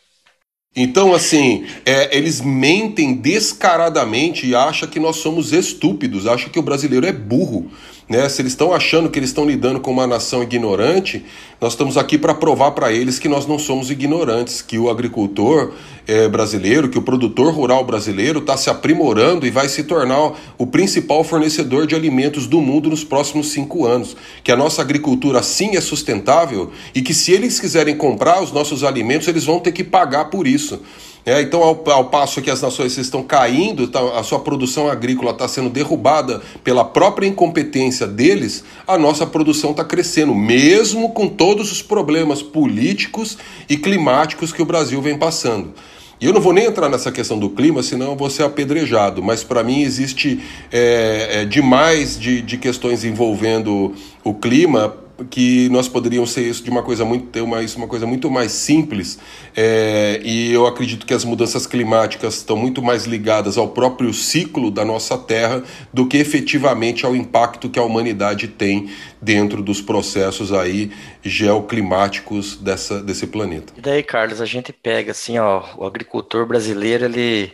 [0.75, 6.63] Então, assim, é, eles mentem descaradamente e acham que nós somos estúpidos, acham que o
[6.63, 7.71] brasileiro é burro.
[8.09, 8.27] Né?
[8.27, 11.23] Se eles estão achando que eles estão lidando com uma nação ignorante,
[11.61, 15.73] nós estamos aqui para provar para eles que nós não somos ignorantes, que o agricultor
[16.07, 20.65] é, brasileiro, que o produtor rural brasileiro está se aprimorando e vai se tornar o
[20.65, 24.17] principal fornecedor de alimentos do mundo nos próximos cinco anos.
[24.43, 28.83] Que a nossa agricultura sim é sustentável e que se eles quiserem comprar os nossos
[28.83, 30.81] alimentos, eles vão ter que pagar por isso.
[31.25, 35.31] É, então, ao, ao, passo que as nações estão caindo, tá, a sua produção agrícola
[35.31, 41.71] está sendo derrubada pela própria incompetência deles, a nossa produção está crescendo, mesmo com todos
[41.71, 43.37] os problemas políticos
[43.69, 45.73] e climáticos que o Brasil vem passando.
[46.21, 49.23] E eu não vou nem entrar nessa questão do clima, senão eu vou ser apedrejado,
[49.23, 54.93] mas para mim existe é, é, demais de, de questões envolvendo o clima
[55.25, 58.29] que nós poderíamos ser isso de uma coisa muito ter uma, isso uma coisa muito
[58.29, 59.19] mais simples
[59.55, 64.71] é, e eu acredito que as mudanças climáticas estão muito mais ligadas ao próprio ciclo
[64.71, 68.89] da nossa Terra do que efetivamente ao impacto que a humanidade tem
[69.21, 73.73] dentro dos processos aí geoclimáticos dessa, desse planeta.
[73.77, 77.53] E daí, Carlos, a gente pega assim, ó, o agricultor brasileiro ele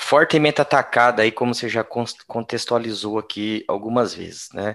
[0.00, 1.84] fortemente atacado aí, como você já
[2.26, 4.74] contextualizou aqui algumas vezes, né?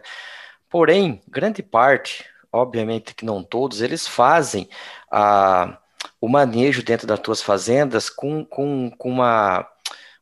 [0.76, 4.68] Porém, grande parte, obviamente que não todos, eles fazem
[5.10, 5.80] a,
[6.20, 9.66] o manejo dentro das tuas fazendas com, com, com uma,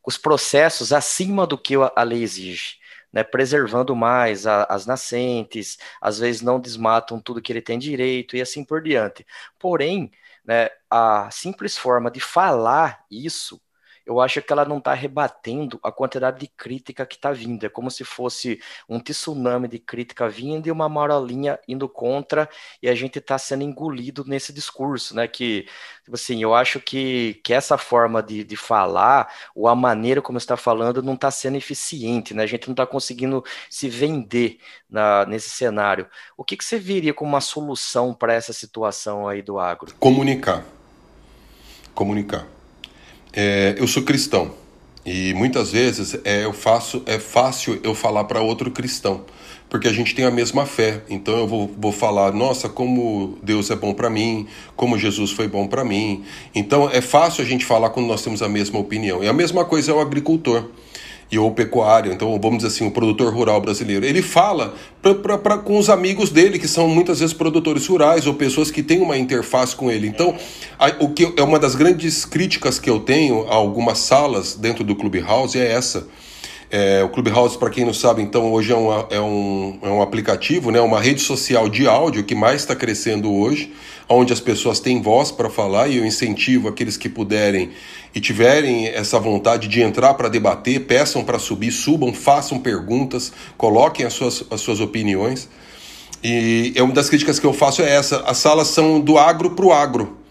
[0.06, 2.78] os processos acima do que a lei exige.
[3.12, 8.38] Né, preservando mais a, as nascentes, às vezes não desmatam tudo que ele tem direito
[8.38, 9.26] e assim por diante.
[9.58, 10.12] Porém,
[10.46, 13.60] né, a simples forma de falar isso
[14.06, 17.66] eu acho que ela não está rebatendo a quantidade de crítica que está vindo.
[17.66, 22.50] É como se fosse um tsunami de crítica vindo e uma marolinha indo contra,
[22.82, 25.28] e a gente está sendo engolido nesse discurso, né?
[25.28, 25.68] Que,
[26.04, 30.38] tipo assim, eu acho que, que essa forma de, de falar, ou a maneira como
[30.38, 32.44] está falando, não está sendo eficiente, né?
[32.44, 36.08] A gente não está conseguindo se vender na, nesse cenário.
[36.36, 39.94] O que, que você viria como uma solução para essa situação aí do agro?
[39.96, 40.66] Comunicar.
[41.94, 42.53] Comunicar
[43.34, 44.52] é, eu sou cristão
[45.06, 49.26] e muitas vezes é, eu faço, é fácil eu falar para outro cristão,
[49.70, 51.02] porque a gente tem a mesma fé.
[51.10, 55.48] Então eu vou, vou falar, nossa, como Deus é bom para mim, como Jesus foi
[55.48, 56.24] bom para mim.
[56.56, 59.22] Então é fácil a gente falar quando nós temos a mesma opinião.
[59.22, 60.70] E a mesma coisa é o agricultor
[61.34, 64.06] e ou pecuário, então vamos dizer assim, o produtor rural brasileiro.
[64.06, 68.28] Ele fala pra, pra, pra, com os amigos dele, que são muitas vezes produtores rurais
[68.28, 70.08] ou pessoas que têm uma interface com ele.
[70.08, 70.36] Então,
[70.78, 74.84] a, o que é uma das grandes críticas que eu tenho a algumas salas dentro
[74.84, 76.08] do Clubhouse é essa.
[76.70, 80.02] É, o Clubhouse, para quem não sabe, então hoje é, uma, é, um, é um
[80.02, 83.72] aplicativo, né, uma rede social de áudio que mais está crescendo hoje,
[84.08, 87.72] onde as pessoas têm voz para falar e eu incentivo aqueles que puderem
[88.14, 94.06] e tiverem essa vontade de entrar para debater, peçam para subir, subam, façam perguntas, coloquem
[94.06, 95.50] as suas, as suas opiniões.
[96.24, 99.52] E é uma das críticas que eu faço é essa: as salas são do agro
[99.52, 100.23] para o agro.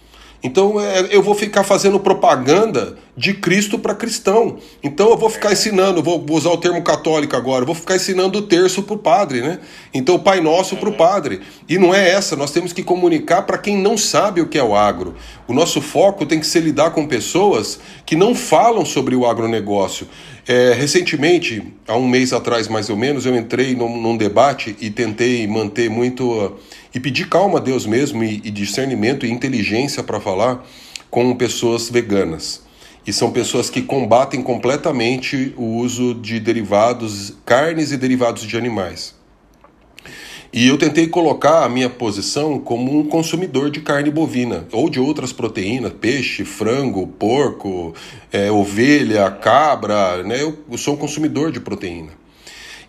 [0.43, 4.59] Então é, eu vou ficar fazendo propaganda de Cristo para cristão.
[4.83, 8.43] Então eu vou ficar ensinando, vou usar o termo católico agora, vou ficar ensinando o
[8.43, 9.61] terço para o padre, né?
[9.95, 11.43] Então o Pai Nosso para o padre.
[11.69, 14.65] E não é essa, nós temos que comunicar para quem não sabe o que é
[14.65, 15.15] o agro.
[15.47, 20.09] O nosso foco tem que ser lidar com pessoas que não falam sobre o agronegócio.
[20.47, 24.91] É, recentemente, há um mês atrás mais ou menos, eu entrei num, num debate e
[24.91, 26.57] tentei manter muito.
[26.93, 30.67] e pedir calma a Deus mesmo, e, e discernimento e inteligência para falar
[31.11, 32.63] com pessoas veganas.
[33.07, 39.15] E são pessoas que combatem completamente o uso de derivados, carnes e derivados de animais.
[40.55, 45.01] E eu tentei colocar a minha posição como um consumidor de carne bovina ou de
[45.01, 47.95] outras proteínas, peixe, frango, porco,
[48.31, 50.43] é, ovelha, cabra, né?
[50.43, 52.11] Eu, eu sou um consumidor de proteína.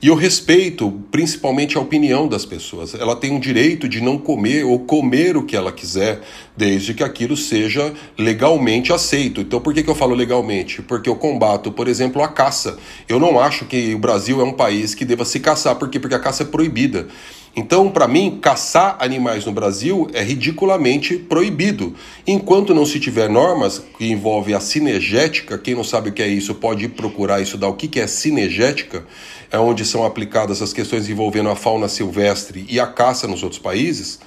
[0.01, 2.93] E eu respeito principalmente a opinião das pessoas.
[2.93, 6.19] Ela tem o direito de não comer ou comer o que ela quiser,
[6.57, 9.39] desde que aquilo seja legalmente aceito.
[9.39, 10.81] Então, por que, que eu falo legalmente?
[10.81, 12.77] Porque eu combato, por exemplo, a caça.
[13.07, 15.97] Eu não acho que o Brasil é um país que deva se caçar, por quê?
[15.97, 17.07] Porque a caça é proibida.
[17.55, 21.93] Então, para mim, caçar animais no Brasil é ridiculamente proibido.
[22.25, 26.27] Enquanto não se tiver normas que envolvem a cinegética, quem não sabe o que é
[26.27, 29.05] isso pode ir procurar estudar o que é cinegética,
[29.51, 33.61] é onde são aplicadas as questões envolvendo a fauna silvestre e a caça nos outros
[33.61, 34.19] países,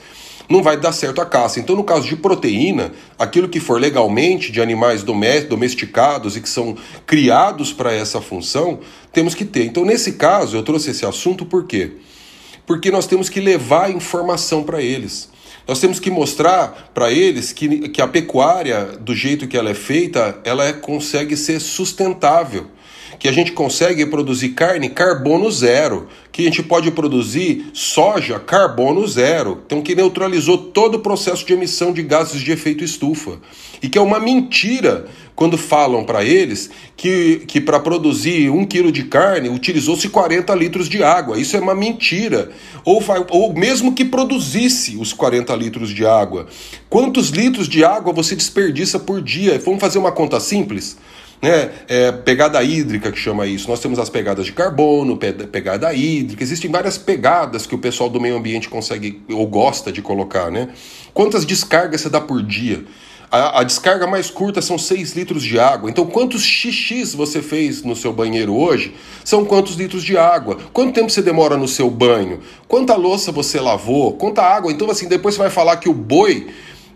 [0.49, 1.59] não vai dar certo a caça.
[1.59, 6.77] Então, no caso de proteína, aquilo que for legalmente de animais domesticados e que são
[7.05, 8.79] criados para essa função,
[9.13, 9.65] temos que ter.
[9.65, 11.91] Então, nesse caso, eu trouxe esse assunto por quê?
[12.67, 15.31] Porque nós temos que levar informação para eles.
[15.67, 19.75] Nós temos que mostrar para eles que, que a pecuária, do jeito que ela é
[19.75, 22.69] feita, ela é, consegue ser sustentável.
[23.19, 29.07] Que a gente consegue produzir carne carbono zero, que a gente pode produzir soja carbono
[29.07, 33.39] zero, então que neutralizou todo o processo de emissão de gases de efeito estufa.
[33.83, 38.91] E que é uma mentira quando falam para eles que, que para produzir um quilo
[38.91, 41.39] de carne utilizou-se 40 litros de água.
[41.39, 42.51] Isso é uma mentira.
[42.85, 46.47] Ou, ou mesmo que produzisse os 40 litros de água,
[46.89, 49.61] quantos litros de água você desperdiça por dia?
[49.63, 50.97] Vamos fazer uma conta simples?
[51.43, 51.71] Né?
[51.87, 53.69] É, pegada hídrica que chama isso.
[53.69, 56.43] Nós temos as pegadas de carbono, pegada hídrica.
[56.43, 60.69] Existem várias pegadas que o pessoal do meio ambiente consegue ou gosta de colocar, né?
[61.13, 62.85] Quantas descargas você dá por dia?
[63.31, 65.91] A, a, descarga mais curta são 6 litros de água.
[65.91, 68.95] Então, quantos xixis você fez no seu banheiro hoje
[69.25, 70.59] são quantos litros de água?
[70.73, 72.41] Quanto tempo você demora no seu banho?
[72.69, 74.13] Quanta louça você lavou?
[74.13, 74.71] Quanta água?
[74.71, 76.47] Então, assim, depois você vai falar que o boi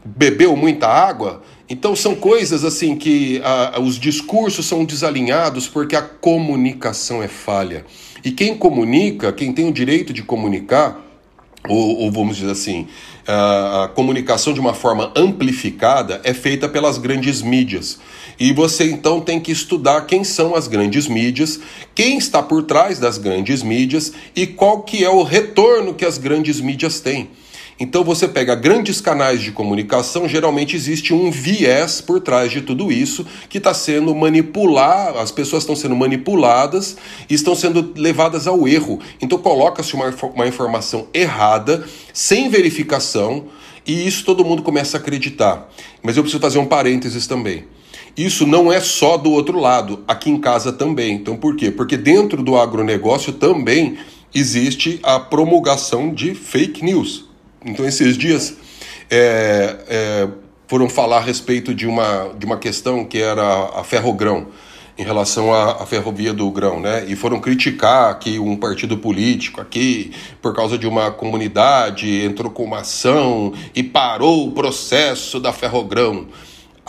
[0.04, 1.42] bebeu muita água.
[1.70, 7.86] Então, são coisas assim que a, os discursos são desalinhados porque a comunicação é falha.
[8.24, 11.00] E quem comunica, quem tem o direito de comunicar,
[11.68, 12.88] ou, ou vamos dizer assim,
[13.26, 18.00] a comunicação de uma forma amplificada é feita pelas grandes mídias.
[18.38, 21.60] E você então tem que estudar quem são as grandes mídias,
[21.94, 26.18] quem está por trás das grandes mídias e qual que é o retorno que as
[26.18, 27.28] grandes mídias têm.
[27.80, 32.92] Então você pega grandes canais de comunicação, geralmente existe um viés por trás de tudo
[32.92, 38.68] isso que está sendo manipulado, as pessoas estão sendo manipuladas e estão sendo levadas ao
[38.68, 39.00] erro.
[39.18, 43.46] Então coloca-se uma, uma informação errada, sem verificação,
[43.86, 45.66] e isso todo mundo começa a acreditar.
[46.02, 47.64] Mas eu preciso fazer um parênteses também.
[48.14, 51.14] Isso não é só do outro lado, aqui em casa também.
[51.14, 51.70] Então por quê?
[51.70, 53.96] Porque dentro do agronegócio também
[54.34, 57.29] existe a promulgação de fake news.
[57.64, 58.56] Então, esses dias
[59.10, 60.28] é, é,
[60.66, 64.48] foram falar a respeito de uma, de uma questão que era a ferrogrão,
[64.96, 67.04] em relação à, à, ferrovia do grão, né?
[67.08, 72.64] E foram criticar que um partido político aqui, por causa de uma comunidade, entrou com
[72.64, 76.26] uma ação e parou o processo da ferrogrão.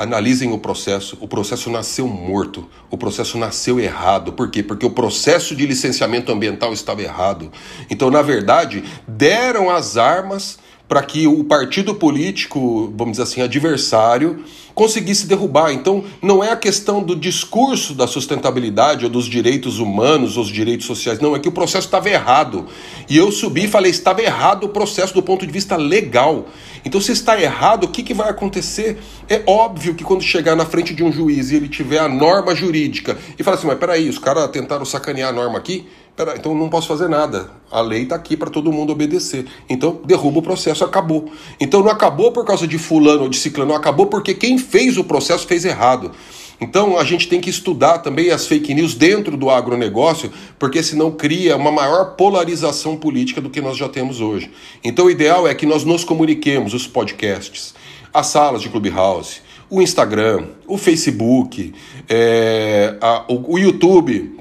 [0.01, 1.15] Analisem o processo.
[1.21, 2.67] O processo nasceu morto.
[2.89, 4.33] O processo nasceu errado.
[4.33, 4.63] Por quê?
[4.63, 7.51] Porque o processo de licenciamento ambiental estava errado.
[7.87, 10.57] Então, na verdade, deram as armas
[10.91, 14.43] para que o partido político, vamos dizer assim, adversário,
[14.75, 15.71] conseguisse derrubar.
[15.71, 20.49] Então, não é a questão do discurso da sustentabilidade ou dos direitos humanos ou os
[20.49, 22.65] direitos sociais, não, é que o processo estava errado.
[23.09, 26.47] E eu subi e falei, estava errado o processo do ponto de vista legal.
[26.83, 28.97] Então, se está errado, o que, que vai acontecer?
[29.29, 32.53] É óbvio que quando chegar na frente de um juiz e ele tiver a norma
[32.53, 35.87] jurídica e falar assim, mas peraí, os caras tentaram sacanear a norma aqui,
[36.23, 37.49] Pera, então não posso fazer nada.
[37.71, 39.47] A lei está aqui para todo mundo obedecer.
[39.67, 41.31] Então derruba o processo, acabou.
[41.59, 45.03] Então não acabou por causa de fulano ou de ciclano, acabou porque quem fez o
[45.03, 46.11] processo fez errado.
[46.59, 51.09] Então a gente tem que estudar também as fake news dentro do agronegócio, porque senão
[51.09, 54.51] cria uma maior polarização política do que nós já temos hoje.
[54.83, 57.73] Então o ideal é que nós nos comuniquemos, os podcasts
[58.13, 61.73] as salas de Clubhouse, o Instagram, o Facebook,
[62.09, 64.40] é, a, o, o YouTube,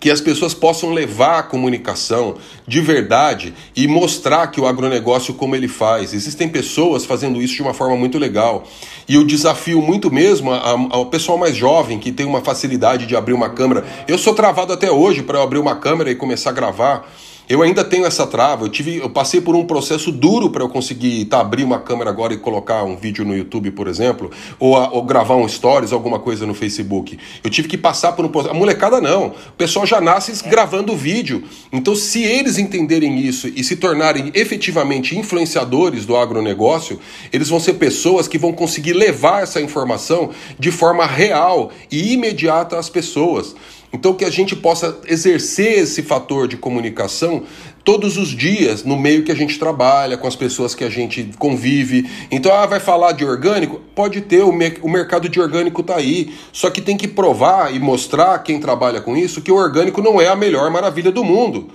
[0.00, 2.36] que as pessoas possam levar a comunicação
[2.66, 6.14] de verdade e mostrar que o agronegócio como ele faz.
[6.14, 8.64] Existem pessoas fazendo isso de uma forma muito legal.
[9.08, 13.32] E eu desafio muito mesmo ao pessoal mais jovem que tem uma facilidade de abrir
[13.32, 13.84] uma câmera.
[14.06, 17.10] Eu sou travado até hoje para abrir uma câmera e começar a gravar.
[17.48, 18.66] Eu ainda tenho essa trava.
[18.66, 22.10] Eu tive, eu passei por um processo duro para eu conseguir tá, abrir uma câmera
[22.10, 25.92] agora e colocar um vídeo no YouTube, por exemplo, ou, a, ou, gravar um stories,
[25.92, 27.18] alguma coisa no Facebook.
[27.42, 28.54] Eu tive que passar por um processo.
[28.54, 29.28] A molecada não.
[29.28, 31.42] O pessoal já nasce gravando vídeo.
[31.72, 37.00] Então, se eles entenderem isso e se tornarem efetivamente influenciadores do agronegócio,
[37.32, 42.78] eles vão ser pessoas que vão conseguir levar essa informação de forma real e imediata
[42.78, 43.54] às pessoas.
[43.92, 47.44] Então, que a gente possa exercer esse fator de comunicação
[47.82, 51.30] todos os dias no meio que a gente trabalha, com as pessoas que a gente
[51.38, 52.06] convive.
[52.30, 53.80] Então, ah, vai falar de orgânico?
[53.94, 56.34] Pode ter, o, me o mercado de orgânico está aí.
[56.52, 60.20] Só que tem que provar e mostrar quem trabalha com isso que o orgânico não
[60.20, 61.68] é a melhor maravilha do mundo,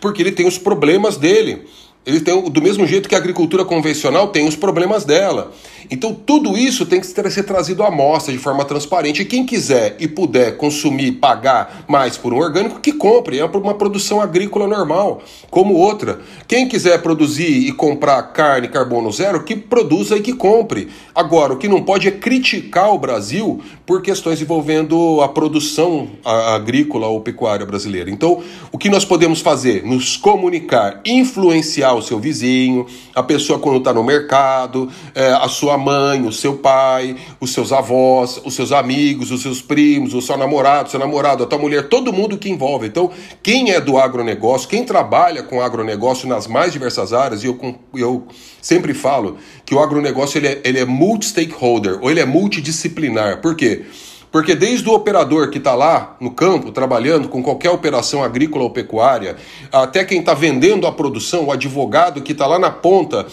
[0.00, 1.64] porque ele tem os problemas dele.
[2.06, 5.52] Ele tem, do mesmo jeito que a agricultura convencional tem os problemas dela.
[5.90, 9.22] Então, tudo isso tem que ser trazido à mostra de forma transparente.
[9.22, 13.38] E quem quiser e puder consumir, pagar mais por um orgânico, que compre.
[13.38, 16.20] É uma produção agrícola normal, como outra.
[16.46, 20.88] Quem quiser produzir e comprar carne carbono zero, que produza e que compre.
[21.14, 27.08] Agora, o que não pode é criticar o Brasil por questões envolvendo a produção agrícola
[27.08, 28.10] ou pecuária brasileira.
[28.10, 29.84] Então, o que nós podemos fazer?
[29.84, 35.76] Nos comunicar, influenciar o seu vizinho, a pessoa quando está no mercado, é, a sua
[35.76, 40.36] mãe, o seu pai, os seus avós, os seus amigos, os seus primos, o seu
[40.36, 42.86] namorado, seu namorado, a tua mulher, todo mundo que envolve.
[42.86, 43.10] Então,
[43.42, 47.58] quem é do agronegócio, quem trabalha com agronegócio nas mais diversas áreas, e eu,
[47.94, 48.26] eu
[48.60, 53.40] sempre falo que o agronegócio ele é, ele é multi-stakeholder, ou ele é multidisciplinar.
[53.40, 53.66] Por quê?
[53.66, 54.05] Porque
[54.54, 59.36] desde o operador que está lá no campo, trabalhando com qualquer operação agrícola ou pecuária,
[59.72, 63.26] até quem está vendendo a produção, o advogado que está lá na ponta,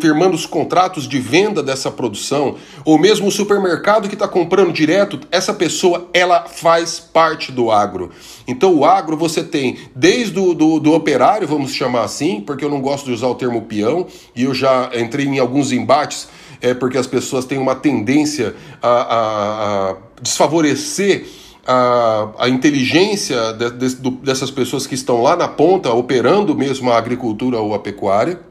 [0.00, 5.18] firmando os contratos de venda dessa produção, ou mesmo o supermercado que está comprando direto,
[5.30, 8.10] essa pessoa ela faz parte do agro.
[8.46, 12.70] Então o agro você tem desde o do, do operário, vamos chamar assim, porque eu
[12.70, 16.28] não gosto de usar o termo peão, e eu já entrei em alguns embates
[16.60, 21.26] é porque as pessoas têm uma tendência a, a, a desfavorecer
[21.66, 26.98] a, a inteligência de, de, dessas pessoas que estão lá na ponta, operando mesmo a
[26.98, 28.50] agricultura ou a pecuária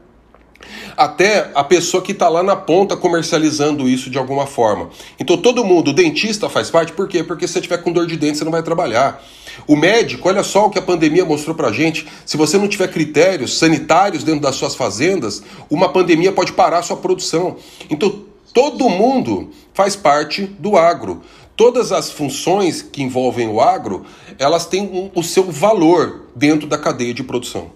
[0.96, 4.90] até a pessoa que está lá na ponta comercializando isso de alguma forma.
[5.18, 7.24] Então todo mundo, o dentista faz parte, por quê?
[7.24, 9.22] Porque se você tiver com dor de dente, você não vai trabalhar.
[9.66, 12.06] O médico, olha só o que a pandemia mostrou pra gente.
[12.26, 16.82] Se você não tiver critérios sanitários dentro das suas fazendas, uma pandemia pode parar a
[16.82, 17.56] sua produção.
[17.88, 21.22] Então todo mundo faz parte do agro.
[21.60, 24.06] Todas as funções que envolvem o agro,
[24.38, 27.70] elas têm um, o seu valor dentro da cadeia de produção.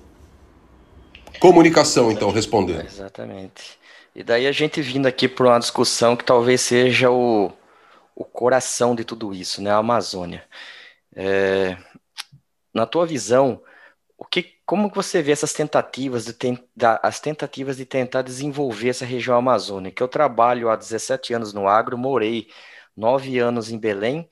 [1.38, 2.86] Comunicação, então, respondendo.
[2.86, 3.78] Exatamente.
[4.16, 7.52] E daí a gente vindo aqui para uma discussão que talvez seja o,
[8.16, 9.70] o coração de tudo isso, né?
[9.70, 10.42] A Amazônia.
[11.14, 11.76] É,
[12.72, 13.60] na tua visão,
[14.16, 19.04] o que, como você vê essas tentativas de tentar, as tentativas de tentar desenvolver essa
[19.04, 20.02] região amazônica?
[20.02, 22.48] Eu trabalho há 17 anos no agro, morei
[22.96, 24.28] nove anos em Belém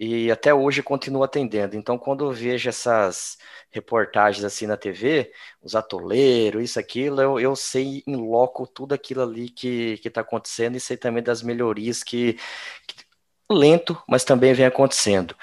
[0.00, 1.76] e até hoje continuo atendendo.
[1.76, 3.36] Então, quando eu vejo essas
[3.70, 5.30] reportagens assim na TV,
[5.62, 10.76] os atoleiros, isso, aquilo, eu, eu sei em loco tudo aquilo ali que está acontecendo
[10.76, 12.38] e sei também das melhorias que,
[12.86, 12.96] que
[13.50, 15.36] lento, mas também vem acontecendo.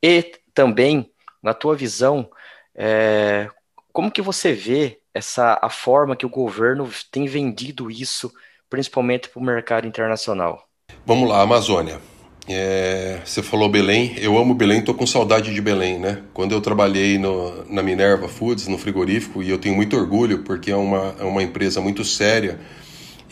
[0.00, 0.22] E
[0.54, 1.12] também,
[1.42, 2.30] na tua visão,
[2.72, 3.50] é,
[3.92, 8.32] como que você vê essa a forma que o governo tem vendido isso,
[8.70, 10.68] principalmente para o mercado internacional?
[11.04, 12.00] Vamos lá, Amazônia.
[12.46, 16.20] É, você falou Belém, eu amo Belém, tô com saudade de Belém, né?
[16.34, 20.70] Quando eu trabalhei no, na Minerva Foods, no frigorífico, e eu tenho muito orgulho porque
[20.70, 22.60] é uma, é uma empresa muito séria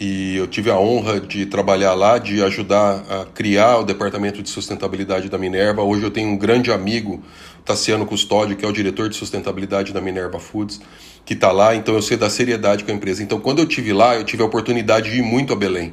[0.00, 4.48] e eu tive a honra de trabalhar lá, de ajudar a criar o departamento de
[4.48, 5.82] sustentabilidade da Minerva.
[5.82, 7.22] Hoje eu tenho um grande amigo,
[7.66, 10.80] Tassiano Custódio, que é o diretor de sustentabilidade da Minerva Foods,
[11.24, 13.22] que está lá, então eu sei da seriedade com a empresa.
[13.22, 15.92] Então quando eu tive lá, eu tive a oportunidade de ir muito a Belém.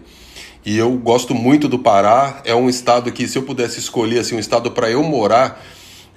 [0.65, 2.41] E eu gosto muito do Pará.
[2.45, 5.63] É um estado que, se eu pudesse escolher assim, um estado para eu morar,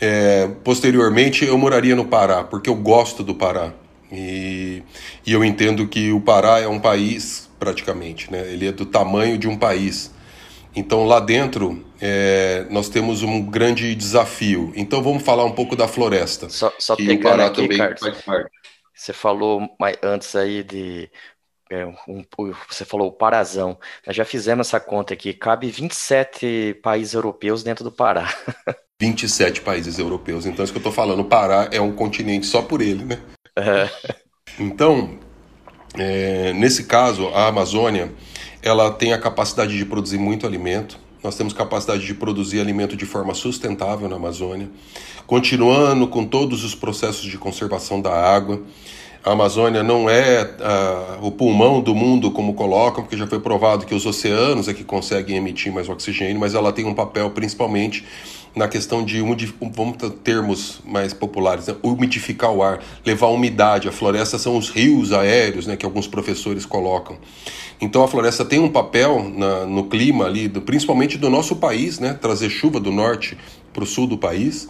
[0.01, 3.73] é, posteriormente eu moraria no Pará, porque eu gosto do Pará.
[4.11, 4.83] E,
[5.27, 8.53] e eu entendo que o Pará é um país, praticamente, né?
[8.53, 10.13] ele é do tamanho de um país.
[10.75, 14.73] Então lá dentro é, nós temos um grande desafio.
[14.75, 16.49] Então vamos falar um pouco da floresta.
[16.49, 18.01] Só, só pegando aqui, Carlos,
[18.95, 19.69] você falou
[20.03, 21.11] antes aí de
[21.73, 22.23] é, um,
[22.69, 23.79] você falou o Parazão.
[24.07, 25.33] Nós já fizemos essa conta aqui.
[25.33, 28.33] Cabe 27 países europeus dentro do Pará.
[29.01, 30.45] 27 países europeus.
[30.45, 33.19] Então, isso que eu estou falando, o Pará é um continente só por ele, né?
[33.57, 33.89] É.
[34.61, 35.19] Então,
[35.97, 38.13] é, nesse caso, a Amazônia,
[38.63, 40.99] ela tem a capacidade de produzir muito alimento.
[41.23, 44.71] Nós temos capacidade de produzir alimento de forma sustentável na Amazônia,
[45.27, 48.63] continuando com todos os processos de conservação da água.
[49.25, 53.87] A Amazônia não é uh, o pulmão do mundo, como colocam, porque já foi provado
[53.87, 58.05] que os oceanos é que conseguem emitir mais oxigênio, mas ela tem um papel principalmente
[58.55, 59.23] na questão de,
[59.75, 61.77] vamos ter termos mais populares, né?
[61.85, 63.89] umidificar o ar, levar umidade.
[63.89, 67.17] A floresta são os rios aéreos, né, que alguns professores colocam.
[67.81, 72.01] Então a floresta tem um papel na, no clima ali, do, principalmente do nosso país,
[72.01, 73.39] né, trazer chuva do norte
[73.73, 74.69] para o sul do país.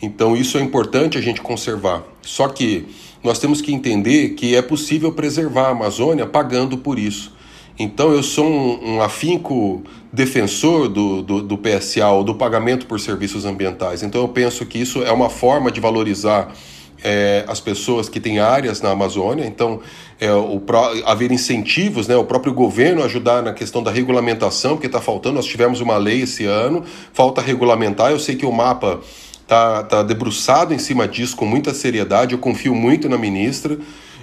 [0.00, 2.04] Então isso é importante a gente conservar.
[2.22, 2.86] Só que
[3.26, 7.34] nós temos que entender que é possível preservar a Amazônia pagando por isso.
[7.76, 13.00] Então eu sou um, um afinco defensor do, do, do PSA, ou do pagamento por
[13.00, 14.04] serviços ambientais.
[14.04, 16.54] Então eu penso que isso é uma forma de valorizar
[17.02, 19.80] é, as pessoas que têm áreas na Amazônia, então
[20.20, 20.62] é, o,
[21.04, 25.46] haver incentivos, né, o próprio governo ajudar na questão da regulamentação, porque está faltando, nós
[25.46, 29.00] tivemos uma lei esse ano, falta regulamentar, eu sei que o mapa
[29.46, 33.78] está tá debruçado em cima disso com muita seriedade, eu confio muito na ministra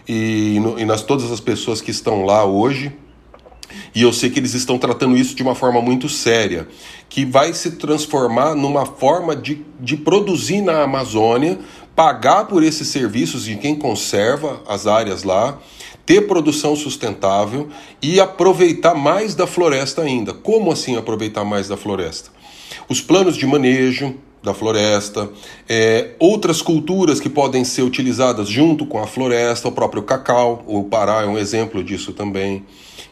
[0.05, 2.91] e, no, e nas todas as pessoas que estão lá hoje,
[3.95, 6.67] e eu sei que eles estão tratando isso de uma forma muito séria,
[7.07, 11.57] que vai se transformar numa forma de, de produzir na Amazônia,
[11.95, 15.57] pagar por esses serviços de quem conserva as áreas lá,
[16.05, 17.69] ter produção sustentável
[18.01, 20.33] e aproveitar mais da floresta ainda.
[20.33, 22.29] Como assim aproveitar mais da floresta?
[22.89, 25.29] Os planos de manejo da floresta,
[25.69, 30.83] é, outras culturas que podem ser utilizadas junto com a floresta, o próprio cacau, o
[30.83, 32.65] Pará é um exemplo disso também.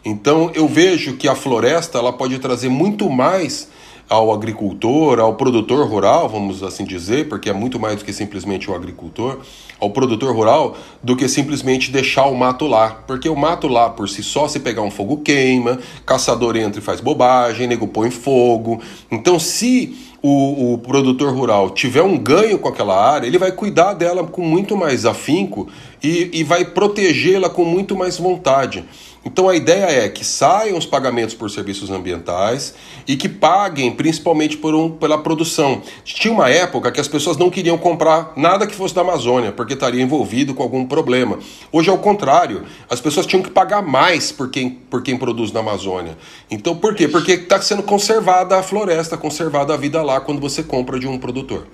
[0.03, 3.69] Então eu vejo que a floresta ela pode trazer muito mais
[4.11, 8.69] ao agricultor, ao produtor rural, vamos assim dizer, porque é muito mais do que simplesmente
[8.69, 9.39] o agricultor,
[9.79, 12.89] ao produtor rural, do que simplesmente deixar o mato lá.
[13.07, 16.83] Porque o mato lá, por si só, se pegar um fogo queima, caçador entra e
[16.83, 18.81] faz bobagem, nego põe fogo.
[19.09, 23.93] Então, se o, o produtor rural tiver um ganho com aquela área, ele vai cuidar
[23.93, 25.69] dela com muito mais afinco
[26.03, 28.83] e, e vai protegê-la com muito mais vontade.
[29.23, 32.73] Então a ideia é que saiam os pagamentos por serviços ambientais
[33.07, 35.83] e que paguem principalmente por um, pela produção.
[36.03, 39.73] Tinha uma época que as pessoas não queriam comprar nada que fosse da Amazônia, porque
[39.73, 41.37] estaria envolvido com algum problema.
[41.71, 42.63] Hoje é o contrário.
[42.89, 46.17] As pessoas tinham que pagar mais por quem, por quem produz na Amazônia.
[46.49, 47.07] Então por quê?
[47.07, 51.19] Porque está sendo conservada a floresta, conservada a vida lá quando você compra de um
[51.19, 51.67] produtor.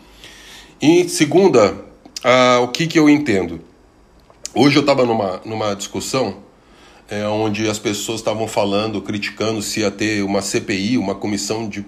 [0.82, 3.61] E segunda, uh, o que, que eu entendo?
[4.53, 6.43] Hoje eu estava numa, numa discussão
[7.09, 11.85] é, onde as pessoas estavam falando, criticando se ia ter uma CPI, uma comissão de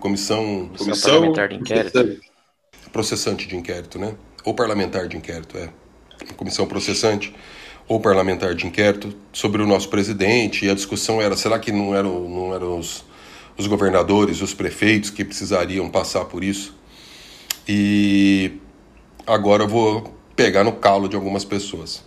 [0.00, 2.20] comissão, comissão parlamentar de inquérito,
[2.92, 4.14] processante de inquérito, né?
[4.44, 5.70] Ou parlamentar de inquérito, é,
[6.36, 7.34] comissão processante
[7.86, 11.94] ou parlamentar de inquérito sobre o nosso presidente e a discussão era será que não
[11.94, 13.04] eram não eram os,
[13.56, 16.76] os governadores, os prefeitos que precisariam passar por isso?
[17.66, 18.52] E
[19.26, 22.04] agora eu vou pegar no calo de algumas pessoas.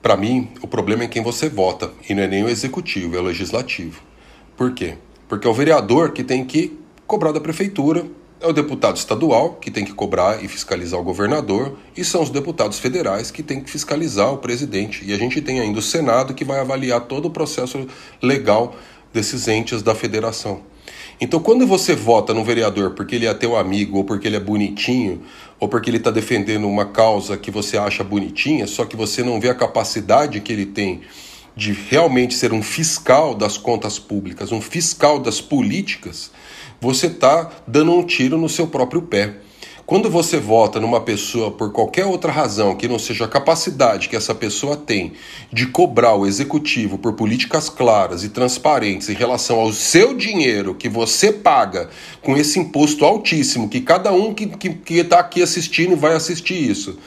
[0.00, 3.18] Para mim, o problema é quem você vota, e não é nem o executivo, é
[3.18, 4.00] o legislativo.
[4.56, 4.94] Por quê?
[5.28, 6.78] Porque é o vereador que tem que
[7.08, 8.06] cobrar da prefeitura,
[8.40, 12.30] é o deputado estadual que tem que cobrar e fiscalizar o governador, e são os
[12.30, 15.04] deputados federais que têm que fiscalizar o presidente.
[15.04, 17.84] E a gente tem ainda o Senado que vai avaliar todo o processo
[18.22, 18.76] legal
[19.12, 20.62] desses entes da federação.
[21.20, 24.40] Então, quando você vota no vereador porque ele é teu amigo, ou porque ele é
[24.40, 25.22] bonitinho,
[25.58, 29.40] ou porque ele está defendendo uma causa que você acha bonitinha, só que você não
[29.40, 31.02] vê a capacidade que ele tem
[31.56, 36.30] de realmente ser um fiscal das contas públicas, um fiscal das políticas,
[36.80, 39.36] você está dando um tiro no seu próprio pé.
[39.86, 44.16] Quando você vota numa pessoa por qualquer outra razão que não seja a capacidade que
[44.16, 45.12] essa pessoa tem
[45.52, 50.88] de cobrar o executivo por políticas claras e transparentes em relação ao seu dinheiro que
[50.88, 51.90] você paga
[52.22, 54.50] com esse imposto altíssimo, que cada um que
[54.88, 56.98] está aqui assistindo vai assistir isso,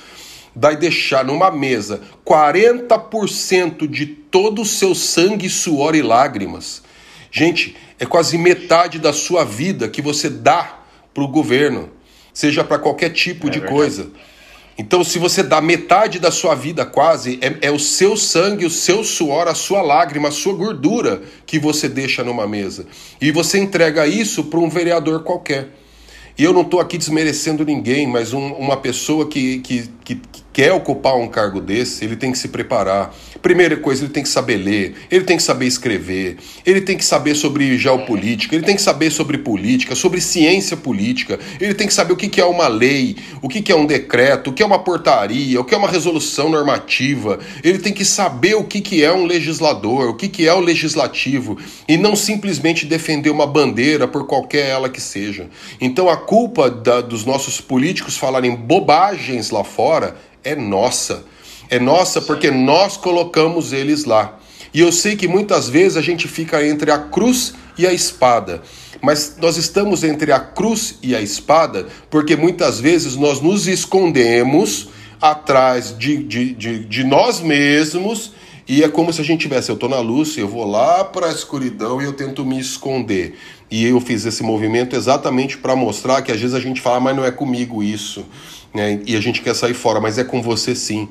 [0.56, 6.84] vai deixar numa mesa 40% de todo o seu sangue, suor e lágrimas.
[7.32, 10.78] Gente, é quase metade da sua vida que você dá
[11.12, 11.97] para o governo
[12.38, 13.76] seja para qualquer tipo é de verdade.
[13.76, 14.12] coisa.
[14.78, 18.70] Então, se você dá metade da sua vida quase, é, é, o seu sangue, o
[18.70, 22.86] seu suor, a sua lágrima, a sua gordura que você deixa numa mesa.
[23.20, 25.70] E você entrega isso para um vereador qualquer.
[26.38, 30.22] E eu não estou aqui desmerecendo ninguém, mas um, uma pessoa que, que, que,
[30.58, 33.14] quer ocupar um cargo desse, ele tem que se preparar.
[33.44, 37.06] Primeira coisa, ele tem que saber ler, ele tem que saber escrever, ele tem que
[37.06, 41.94] saber sobre geopolítica, ele tem que saber sobre política, sobre ciência política, ele tem que
[41.94, 44.80] saber o que é uma lei, o que é um decreto, o que é uma
[44.80, 49.28] portaria, o que é uma resolução normativa, ele tem que saber o que é um
[49.28, 51.56] legislador, o que é o legislativo,
[51.88, 55.52] e não simplesmente defender uma bandeira por qualquer ela que seja.
[55.80, 60.18] Então a culpa da, dos nossos políticos falarem bobagens lá fora
[60.48, 61.24] é nossa.
[61.70, 64.40] É nossa porque nós colocamos eles lá.
[64.74, 68.62] E eu sei que muitas vezes a gente fica entre a cruz e a espada.
[69.02, 74.90] Mas nós estamos entre a cruz e a espada porque muitas vezes nós nos escondemos
[75.22, 78.32] atrás de, de, de, de nós mesmos
[78.68, 81.28] e é como se a gente tivesse, eu estou na luz, eu vou lá para
[81.28, 83.38] a escuridão e eu tento me esconder.
[83.72, 87.16] E eu fiz esse movimento exatamente para mostrar que às vezes a gente fala, mas
[87.16, 88.26] não é comigo isso,
[88.74, 89.02] né?
[89.06, 91.08] e a gente quer sair fora, mas é com você sim.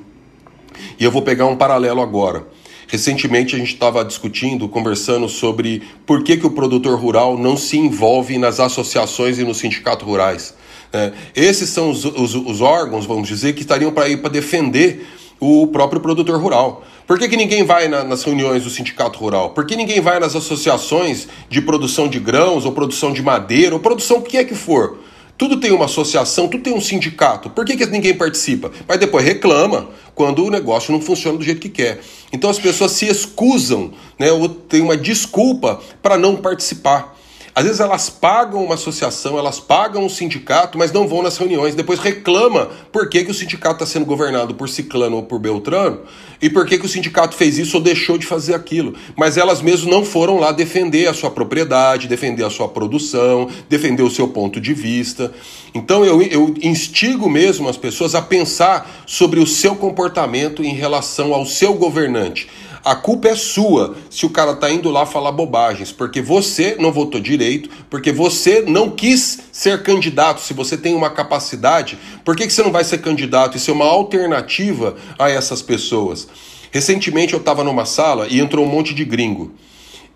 [0.98, 2.46] E eu vou pegar um paralelo agora.
[2.88, 7.76] Recentemente a gente estava discutindo, conversando sobre por que, que o produtor rural não se
[7.76, 10.54] envolve nas associações e nos sindicatos rurais.
[10.92, 11.12] Né?
[11.34, 15.07] Esses são os, os, os, órgãos, vamos dizer, que estariam para ir para defender
[15.41, 16.84] o próprio produtor rural.
[17.07, 19.51] Por que, que ninguém vai na, nas reuniões do sindicato rural?
[19.51, 23.80] Por que ninguém vai nas associações de produção de grãos, ou produção de madeira, ou
[23.80, 24.99] produção o que é que for?
[25.39, 27.51] Tudo tem uma associação, tudo tem um sindicato.
[27.51, 28.72] Por que, que ninguém participa?
[28.89, 32.01] Mas depois reclama quando o negócio não funciona do jeito que quer.
[32.32, 37.14] Então as pessoas se excusam, né, ou tem uma desculpa para não participar.
[37.57, 41.74] Às vezes elas pagam uma associação, elas pagam um sindicato, mas não vão nas reuniões.
[41.74, 46.02] Depois reclama por que, que o sindicato está sendo governado por Ciclano ou por Beltrano
[46.42, 48.92] e por que, que o sindicato fez isso ou deixou de fazer aquilo.
[49.16, 54.02] Mas elas mesmo não foram lá defender a sua propriedade, defender a sua produção, defender
[54.02, 55.32] o seu ponto de vista.
[55.74, 61.32] Então eu, eu instigo mesmo as pessoas a pensar sobre o seu comportamento em relação
[61.32, 62.50] ao seu governante.
[62.87, 66.93] A culpa é sua se o cara tá indo lá falar bobagens, porque você não
[66.93, 70.41] votou direito, porque você não quis ser candidato.
[70.41, 73.72] Se você tem uma capacidade, por que, que você não vai ser candidato e ser
[73.72, 76.28] uma alternativa a essas pessoas?
[76.70, 79.51] Recentemente eu estava numa sala e entrou um monte de gringo.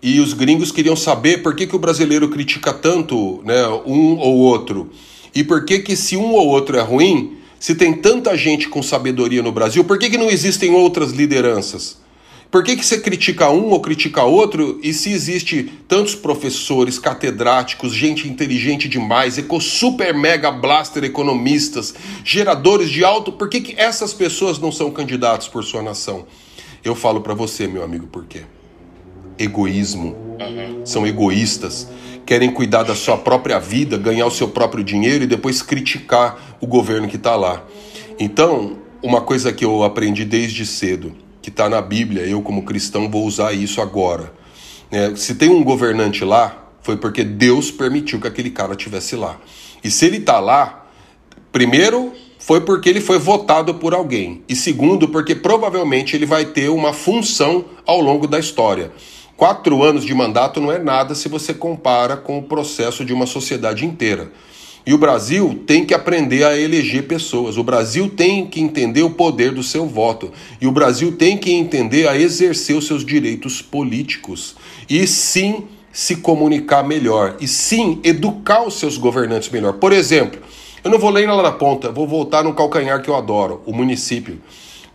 [0.01, 4.37] E os gringos queriam saber por que, que o brasileiro critica tanto né, um ou
[4.37, 4.91] outro.
[5.35, 8.81] E por que, que se um ou outro é ruim, se tem tanta gente com
[8.81, 11.99] sabedoria no Brasil, por que, que não existem outras lideranças?
[12.51, 17.93] Por que, que você critica um ou critica outro e se existe tantos professores, catedráticos,
[17.93, 21.95] gente inteligente demais, eco super mega blaster economistas,
[22.25, 26.25] geradores de alto, por que, que essas pessoas não são candidatos por sua nação?
[26.83, 28.41] Eu falo para você, meu amigo, por quê?
[29.39, 30.13] Egoísmo.
[30.83, 31.87] São egoístas,
[32.25, 36.67] querem cuidar da sua própria vida, ganhar o seu próprio dinheiro e depois criticar o
[36.67, 37.65] governo que está lá.
[38.19, 43.09] Então, uma coisa que eu aprendi desde cedo, que está na Bíblia, eu como cristão
[43.09, 44.33] vou usar isso agora.
[44.91, 49.39] É, se tem um governante lá, foi porque Deus permitiu que aquele cara estivesse lá.
[49.83, 50.85] E se ele está lá,
[51.51, 56.69] primeiro foi porque ele foi votado por alguém, e segundo, porque provavelmente ele vai ter
[56.69, 58.91] uma função ao longo da história.
[59.37, 63.25] Quatro anos de mandato não é nada se você compara com o processo de uma
[63.25, 64.31] sociedade inteira.
[64.85, 67.57] E o Brasil tem que aprender a eleger pessoas.
[67.57, 70.31] O Brasil tem que entender o poder do seu voto.
[70.59, 74.55] E o Brasil tem que entender a exercer os seus direitos políticos.
[74.89, 77.37] E sim se comunicar melhor.
[77.39, 79.73] E sim educar os seus governantes melhor.
[79.73, 80.41] Por exemplo,
[80.83, 83.73] eu não vou ler lá na ponta, vou voltar no calcanhar que eu adoro, o
[83.73, 84.41] município.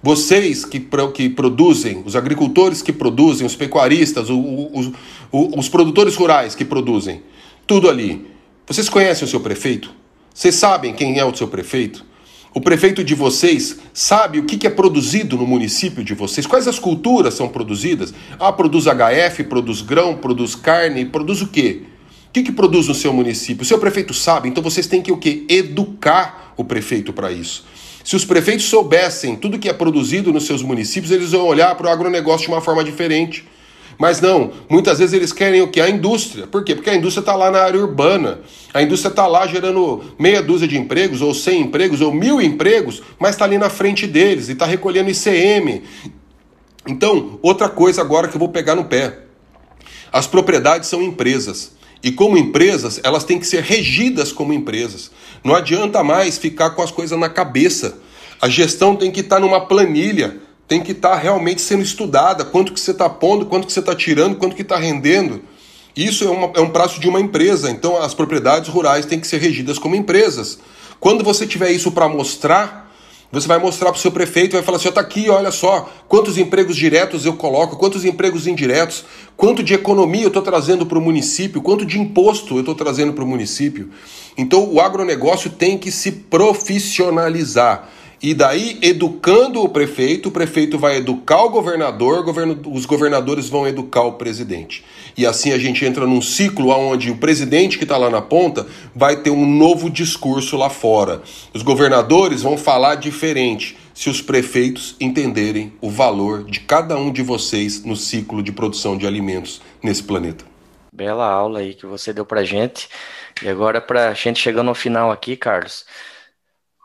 [0.03, 0.81] Vocês que,
[1.15, 7.23] que produzem, os agricultores que produzem, os pecuaristas, os, produtores rurais que produzem,
[7.67, 8.27] tudo ali
[8.67, 9.93] vocês conhecem o seu prefeito?
[10.35, 12.05] Vocês sabem quem é o seu prefeito?
[12.53, 16.47] O prefeito de vocês sabe o que é produzido no município de vocês?
[16.47, 18.13] Quais as culturas são produzidas?
[18.41, 21.83] Ah, produz HF, produz grão, produz carne, produz o quê?
[22.29, 23.63] O que, que produz no seu município?
[23.63, 25.45] O seu prefeito sabe, então vocês têm que o quê?
[25.49, 27.65] Educar o prefeito para isso.
[28.03, 31.87] Se os prefeitos soubessem tudo que é produzido nos seus municípios, eles vão olhar para
[31.87, 33.45] o agronegócio de uma forma diferente.
[33.99, 35.81] Mas não, muitas vezes eles querem o que?
[35.81, 36.47] A indústria.
[36.47, 36.75] Por quê?
[36.75, 38.41] Porque a indústria está lá na área urbana.
[38.75, 43.03] A indústria está lá gerando meia dúzia de empregos, ou cem empregos, ou mil empregos,
[43.19, 45.83] mas está ali na frente deles e está recolhendo ICM.
[46.87, 49.21] Então, outra coisa agora que eu vou pegar no pé.
[50.13, 51.73] As propriedades são empresas.
[52.03, 55.11] E como empresas, elas têm que ser regidas como empresas.
[55.43, 57.99] Não adianta mais ficar com as coisas na cabeça.
[58.41, 60.37] A gestão tem que estar tá numa planilha
[60.69, 63.81] tem que estar tá realmente sendo estudada, quanto que você está pondo, quanto que você
[63.81, 65.43] está tirando, quanto que está rendendo.
[65.97, 69.27] Isso é, uma, é um prazo de uma empresa, então as propriedades rurais têm que
[69.27, 70.59] ser regidas como empresas.
[71.01, 72.87] Quando você tiver isso para mostrar,
[73.33, 76.39] Você vai mostrar para o seu prefeito, vai falar assim: está aqui, olha só, quantos
[76.39, 79.05] empregos diretos eu coloco, quantos empregos indiretos,
[79.37, 83.13] quanto de economia eu estou trazendo para o município, quanto de imposto eu estou trazendo
[83.13, 83.91] para o município.
[84.39, 87.91] Então o agronegócio tem que se profissionalizar.
[88.27, 92.25] E daí, educando o prefeito, o prefeito vai educar o governador,
[92.67, 94.85] os governadores vão educar o presidente.
[95.17, 98.67] E assim a gente entra num ciclo onde o presidente que está lá na ponta
[98.93, 101.23] vai ter um novo discurso lá fora.
[101.55, 107.23] Os governadores vão falar diferente se os prefeitos entenderem o valor de cada um de
[107.23, 110.45] vocês no ciclo de produção de alimentos nesse planeta.
[110.93, 112.89] Bela aula aí que você deu pra gente.
[113.41, 115.85] E agora, pra gente chegando ao final aqui, Carlos,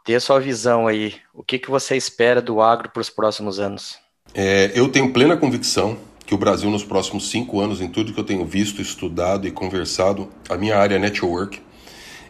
[0.07, 1.15] A sua visão aí.
[1.33, 3.97] O que, que você espera do agro para os próximos anos?
[4.33, 8.19] É, eu tenho plena convicção que o Brasil, nos próximos cinco anos, em tudo que
[8.19, 11.61] eu tenho visto, estudado e conversado, a minha área é network,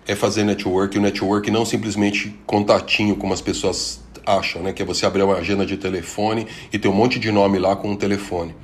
[0.07, 0.95] é fazer network.
[0.95, 4.73] E o network não simplesmente contatinho, como as pessoas acham, né?
[4.73, 7.75] Que é você abrir uma agenda de telefone e ter um monte de nome lá
[7.75, 8.55] com um telefone.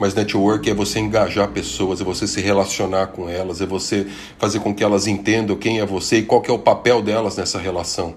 [0.00, 4.06] Mas network é você engajar pessoas, é você se relacionar com elas, é você
[4.38, 7.58] fazer com que elas entendam quem é você e qual é o papel delas nessa
[7.58, 8.14] relação.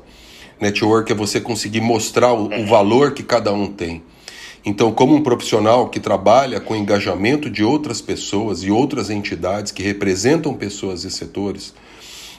[0.62, 4.02] Network é você conseguir mostrar o, o valor que cada um tem.
[4.66, 9.84] Então, como um profissional que trabalha com engajamento de outras pessoas e outras entidades que
[9.84, 11.74] representam pessoas e setores,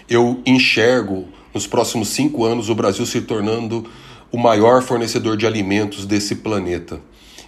[0.09, 3.85] eu enxergo nos próximos cinco anos o Brasil se tornando
[4.33, 6.99] o maior fornecedor de alimentos desse planeta.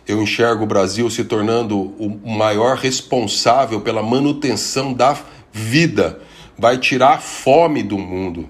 [0.06, 5.18] Eu enxergo o Brasil se tornando o maior responsável pela manutenção da
[5.52, 6.20] vida,
[6.56, 8.48] vai tirar a fome do mundo.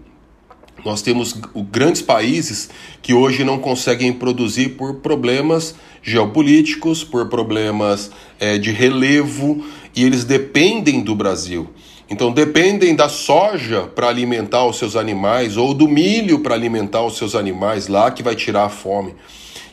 [0.84, 1.34] Nós temos
[1.72, 2.68] grandes países
[3.00, 10.24] que hoje não conseguem produzir por problemas geopolíticos, por problemas é, de relevo, e eles
[10.24, 11.70] dependem do Brasil.
[12.08, 17.16] Então, dependem da soja para alimentar os seus animais, ou do milho para alimentar os
[17.16, 19.14] seus animais, lá que vai tirar a fome.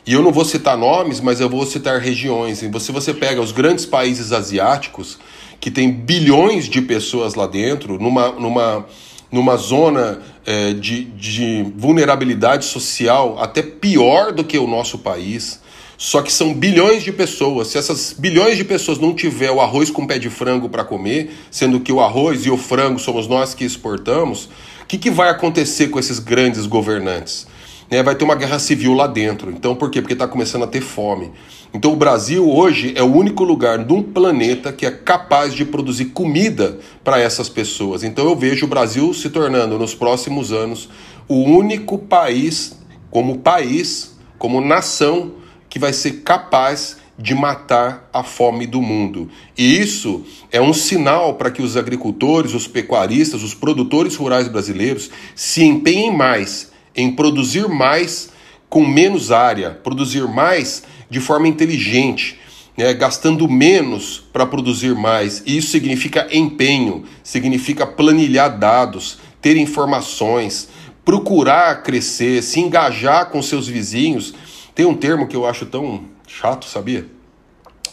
[0.06, 2.62] E eu não vou citar nomes, mas eu vou citar regiões.
[2.62, 5.18] E se você pega os grandes países asiáticos,
[5.58, 8.86] que tem bilhões de pessoas lá dentro, numa, numa,
[9.32, 15.58] numa zona é, de, de vulnerabilidade social até pior do que o nosso país.
[15.96, 17.68] Só que são bilhões de pessoas.
[17.68, 21.34] Se essas bilhões de pessoas não tiver o arroz com pé de frango para comer,
[21.50, 24.50] sendo que o arroz e o frango somos nós que exportamos,
[24.82, 27.46] o que, que vai acontecer com esses grandes governantes?
[27.94, 29.52] Né, vai ter uma guerra civil lá dentro.
[29.52, 30.00] Então, por quê?
[30.00, 31.30] Porque está começando a ter fome.
[31.72, 36.06] Então, o Brasil hoje é o único lugar num planeta que é capaz de produzir
[36.06, 38.02] comida para essas pessoas.
[38.02, 40.88] Então, eu vejo o Brasil se tornando, nos próximos anos,
[41.28, 42.76] o único país,
[43.12, 45.34] como país, como nação,
[45.68, 49.28] que vai ser capaz de matar a fome do mundo.
[49.56, 55.10] E isso é um sinal para que os agricultores, os pecuaristas, os produtores rurais brasileiros
[55.36, 58.30] se empenhem mais em produzir mais
[58.68, 62.40] com menos área, produzir mais de forma inteligente,
[62.76, 65.42] né, gastando menos para produzir mais.
[65.46, 70.68] E isso significa empenho, significa planilhar dados, ter informações,
[71.04, 74.34] procurar crescer, se engajar com seus vizinhos.
[74.74, 77.06] Tem um termo que eu acho tão chato, sabia?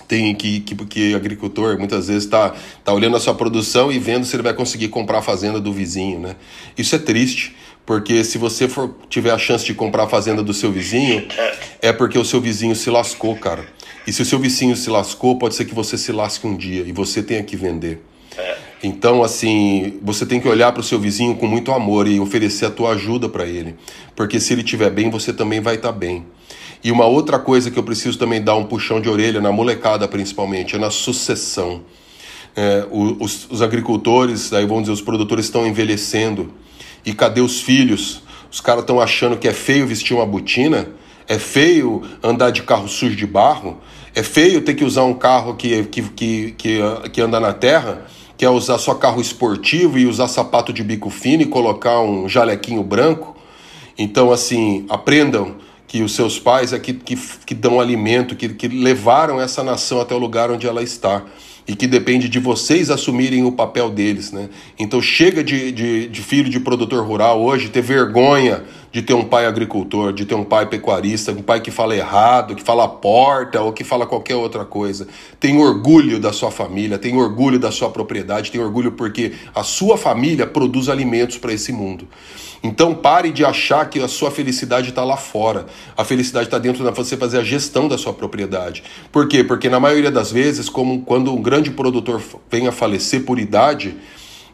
[0.08, 4.26] Tem que, que, que agricultor muitas vezes está tá olhando a sua produção e vendo
[4.26, 6.36] se ele vai conseguir comprar a fazenda do vizinho, né?
[6.78, 7.56] Isso é triste.
[7.86, 11.28] Porque se você for tiver a chance de comprar a fazenda do seu vizinho,
[11.82, 13.66] é porque o seu vizinho se lascou, cara.
[14.06, 16.84] E se o seu vizinho se lascou, pode ser que você se lasque um dia
[16.86, 18.02] e você tenha que vender.
[18.84, 22.66] Então, assim, você tem que olhar para o seu vizinho com muito amor e oferecer
[22.66, 23.76] a tua ajuda para ele.
[24.16, 26.26] Porque se ele estiver bem, você também vai estar tá bem.
[26.84, 30.08] E uma outra coisa que eu preciso também dar um puxão de orelha, na molecada
[30.08, 31.84] principalmente, é na sucessão.
[32.56, 36.52] É, os, os agricultores, aí vamos dizer, os produtores estão envelhecendo
[37.06, 38.22] e cadê os filhos?
[38.52, 40.90] Os caras estão achando que é feio vestir uma botina?
[41.28, 43.78] É feio andar de carro sujo de barro?
[44.14, 46.80] É feio ter que usar um carro que, que, que, que,
[47.14, 48.06] que anda na terra?
[48.38, 52.84] Quer usar só carro esportivo e usar sapato de bico fino e colocar um jalequinho
[52.84, 53.38] branco?
[53.98, 55.56] Então, assim, aprendam
[55.88, 60.02] que os seus pais é que, que, que dão alimento, que, que levaram essa nação
[60.02, 61.24] até o lugar onde ela está
[61.68, 64.32] e que depende de vocês assumirem o papel deles.
[64.32, 64.50] Né?
[64.80, 69.24] Então chega de, de, de, filho de produtor rural hoje ter vergonha de ter um
[69.24, 73.62] pai agricultor, de ter um pai pecuarista, um pai que fala errado, que fala porta
[73.62, 75.08] ou que fala qualquer outra coisa.
[75.40, 79.98] Tem orgulho da sua família, tem orgulho da sua propriedade, tem orgulho porque a sua
[79.98, 82.06] família produz alimentos para esse mundo.
[82.64, 85.66] Então pare de achar que a sua felicidade está lá fora.
[85.98, 88.84] A felicidade está dentro de você fazer a gestão da sua propriedade.
[89.12, 89.44] Por quê?
[89.44, 92.22] Porque na maioria das vezes, como quando um grande produtor
[92.52, 93.96] vem a falecer por idade,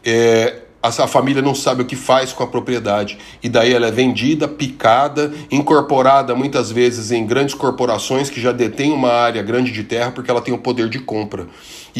[0.02, 3.18] é, a família não sabe o que faz com a propriedade.
[3.42, 8.92] E daí ela é vendida, picada, incorporada muitas vezes em grandes corporações que já detêm
[8.92, 11.46] uma área grande de terra porque ela tem o poder de compra.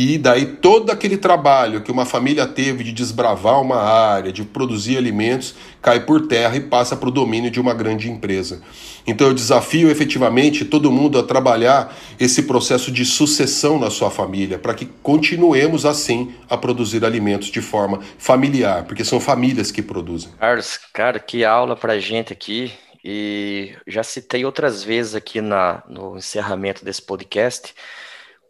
[0.01, 4.97] E daí todo aquele trabalho que uma família teve de desbravar uma área, de produzir
[4.97, 8.63] alimentos, cai por terra e passa para o domínio de uma grande empresa.
[9.05, 14.57] Então eu desafio efetivamente todo mundo a trabalhar esse processo de sucessão na sua família,
[14.57, 20.31] para que continuemos assim a produzir alimentos de forma familiar, porque são famílias que produzem.
[20.39, 22.71] Carlos, cara, que aula para gente aqui.
[23.05, 27.75] E já citei outras vezes aqui na, no encerramento desse podcast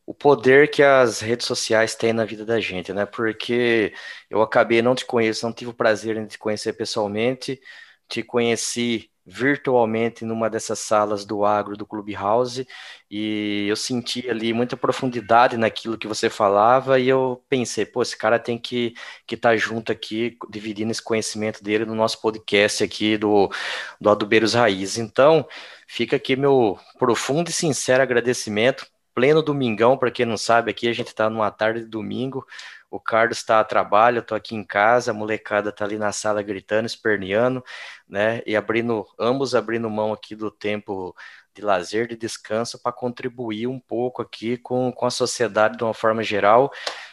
[0.09, 3.05] o poder que as redes sociais têm na vida da gente, né?
[3.05, 3.93] Porque
[4.31, 7.61] eu acabei não te conheço, não tive o prazer de te conhecer pessoalmente,
[8.09, 12.67] te conheci virtualmente numa dessas salas do agro do Clubhouse
[13.11, 18.17] e eu senti ali muita profundidade naquilo que você falava e eu pensei, pô, esse
[18.17, 18.95] cara tem que
[19.27, 23.51] que estar tá junto aqui dividindo esse conhecimento dele no nosso podcast aqui do
[24.01, 24.97] do Adubeiros Raiz.
[24.97, 25.47] Então,
[25.87, 28.87] fica aqui meu profundo e sincero agradecimento
[29.19, 32.47] pleno domingão, para quem não sabe, aqui a gente está numa tarde de domingo,
[32.89, 36.13] o Carlos está a trabalho, eu estou aqui em casa, a molecada está ali na
[36.13, 37.65] sala gritando, esperneando,
[38.09, 38.41] né?
[38.47, 41.17] E abrindo, ambos abrindo mão aqui do tempo
[41.53, 45.95] de lazer, de descanso, para contribuir um pouco aqui com, com a sociedade de uma
[45.95, 46.71] forma geral.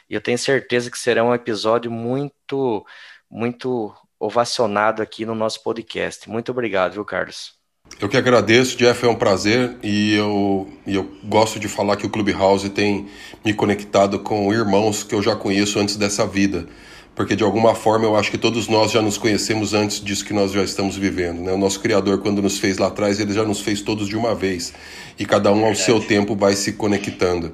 [0.07, 2.85] E eu tenho certeza que será um episódio muito,
[3.27, 6.29] muito ovacionado aqui no nosso podcast.
[6.29, 7.64] Muito obrigado, viu, Carlos?
[7.97, 12.05] Eu que agradeço, Jeff, é um prazer e eu, e eu gosto de falar que
[12.05, 13.05] o Clubhouse tem
[13.43, 16.67] me conectado com irmãos que eu já conheço antes dessa vida,
[17.15, 20.33] porque de alguma forma eu acho que todos nós já nos conhecemos antes disso que
[20.33, 21.39] nós já estamos vivendo.
[21.39, 21.53] Né?
[21.53, 24.35] O nosso Criador, quando nos fez lá atrás, ele já nos fez todos de uma
[24.35, 24.73] vez
[25.17, 27.53] e cada um ao seu tempo vai se conectando.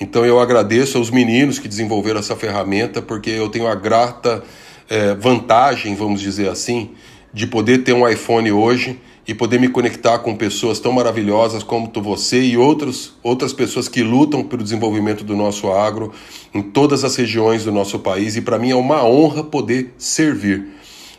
[0.00, 4.42] Então eu agradeço aos meninos que desenvolveram essa ferramenta, porque eu tenho a grata
[4.88, 6.92] é, vantagem, vamos dizer assim,
[7.30, 11.90] de poder ter um iPhone hoje e poder me conectar com pessoas tão maravilhosas como
[11.96, 16.12] você e outros, outras pessoas que lutam pelo desenvolvimento do nosso agro
[16.52, 18.36] em todas as regiões do nosso país.
[18.36, 20.66] E para mim é uma honra poder servir.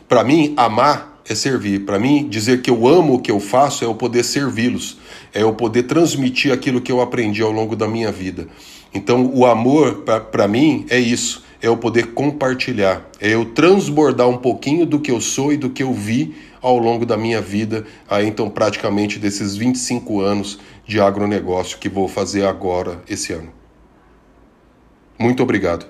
[0.06, 1.80] Para mim, amar é servir.
[1.86, 4.98] Para mim, dizer que eu amo o que eu faço é eu poder servi-los,
[5.32, 8.46] é eu poder transmitir aquilo que eu aprendi ao longo da minha vida.
[8.92, 14.36] Então, o amor, para mim, é isso é eu poder compartilhar, é eu transbordar um
[14.36, 16.34] pouquinho do que eu sou e do que eu vi
[16.64, 22.08] ao longo da minha vida, aí então praticamente desses 25 anos de agronegócio que vou
[22.08, 23.52] fazer agora esse ano.
[25.18, 25.86] Muito obrigado.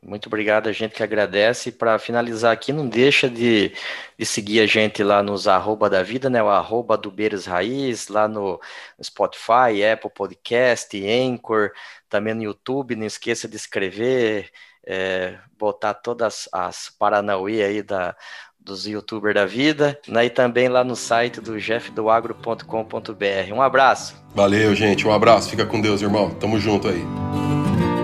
[0.00, 1.72] Muito obrigado, a gente que agradece.
[1.72, 3.72] Para finalizar aqui, não deixa de,
[4.16, 6.40] de, seguir a gente lá nos arroba da vida, né?
[6.40, 8.60] O arroba do Beiras Raiz, lá no
[9.02, 11.70] Spotify, Apple Podcast, Anchor,
[12.08, 12.96] também no YouTube.
[12.96, 14.50] Não esqueça de escrever,
[14.86, 18.16] é, botar todas as paranauê aí da,
[18.64, 20.26] dos youtubers da vida, né?
[20.26, 23.52] e também lá no site do jeffdoagro.com.br.
[23.52, 24.14] Um abraço.
[24.34, 25.06] Valeu, gente.
[25.06, 25.50] Um abraço.
[25.50, 26.30] Fica com Deus, irmão.
[26.30, 27.04] Tamo junto aí.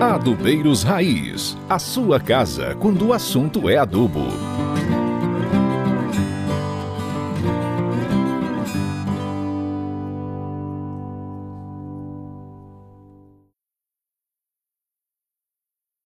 [0.01, 4.58] Adubeiros Raiz, a sua casa quando o assunto é adubo.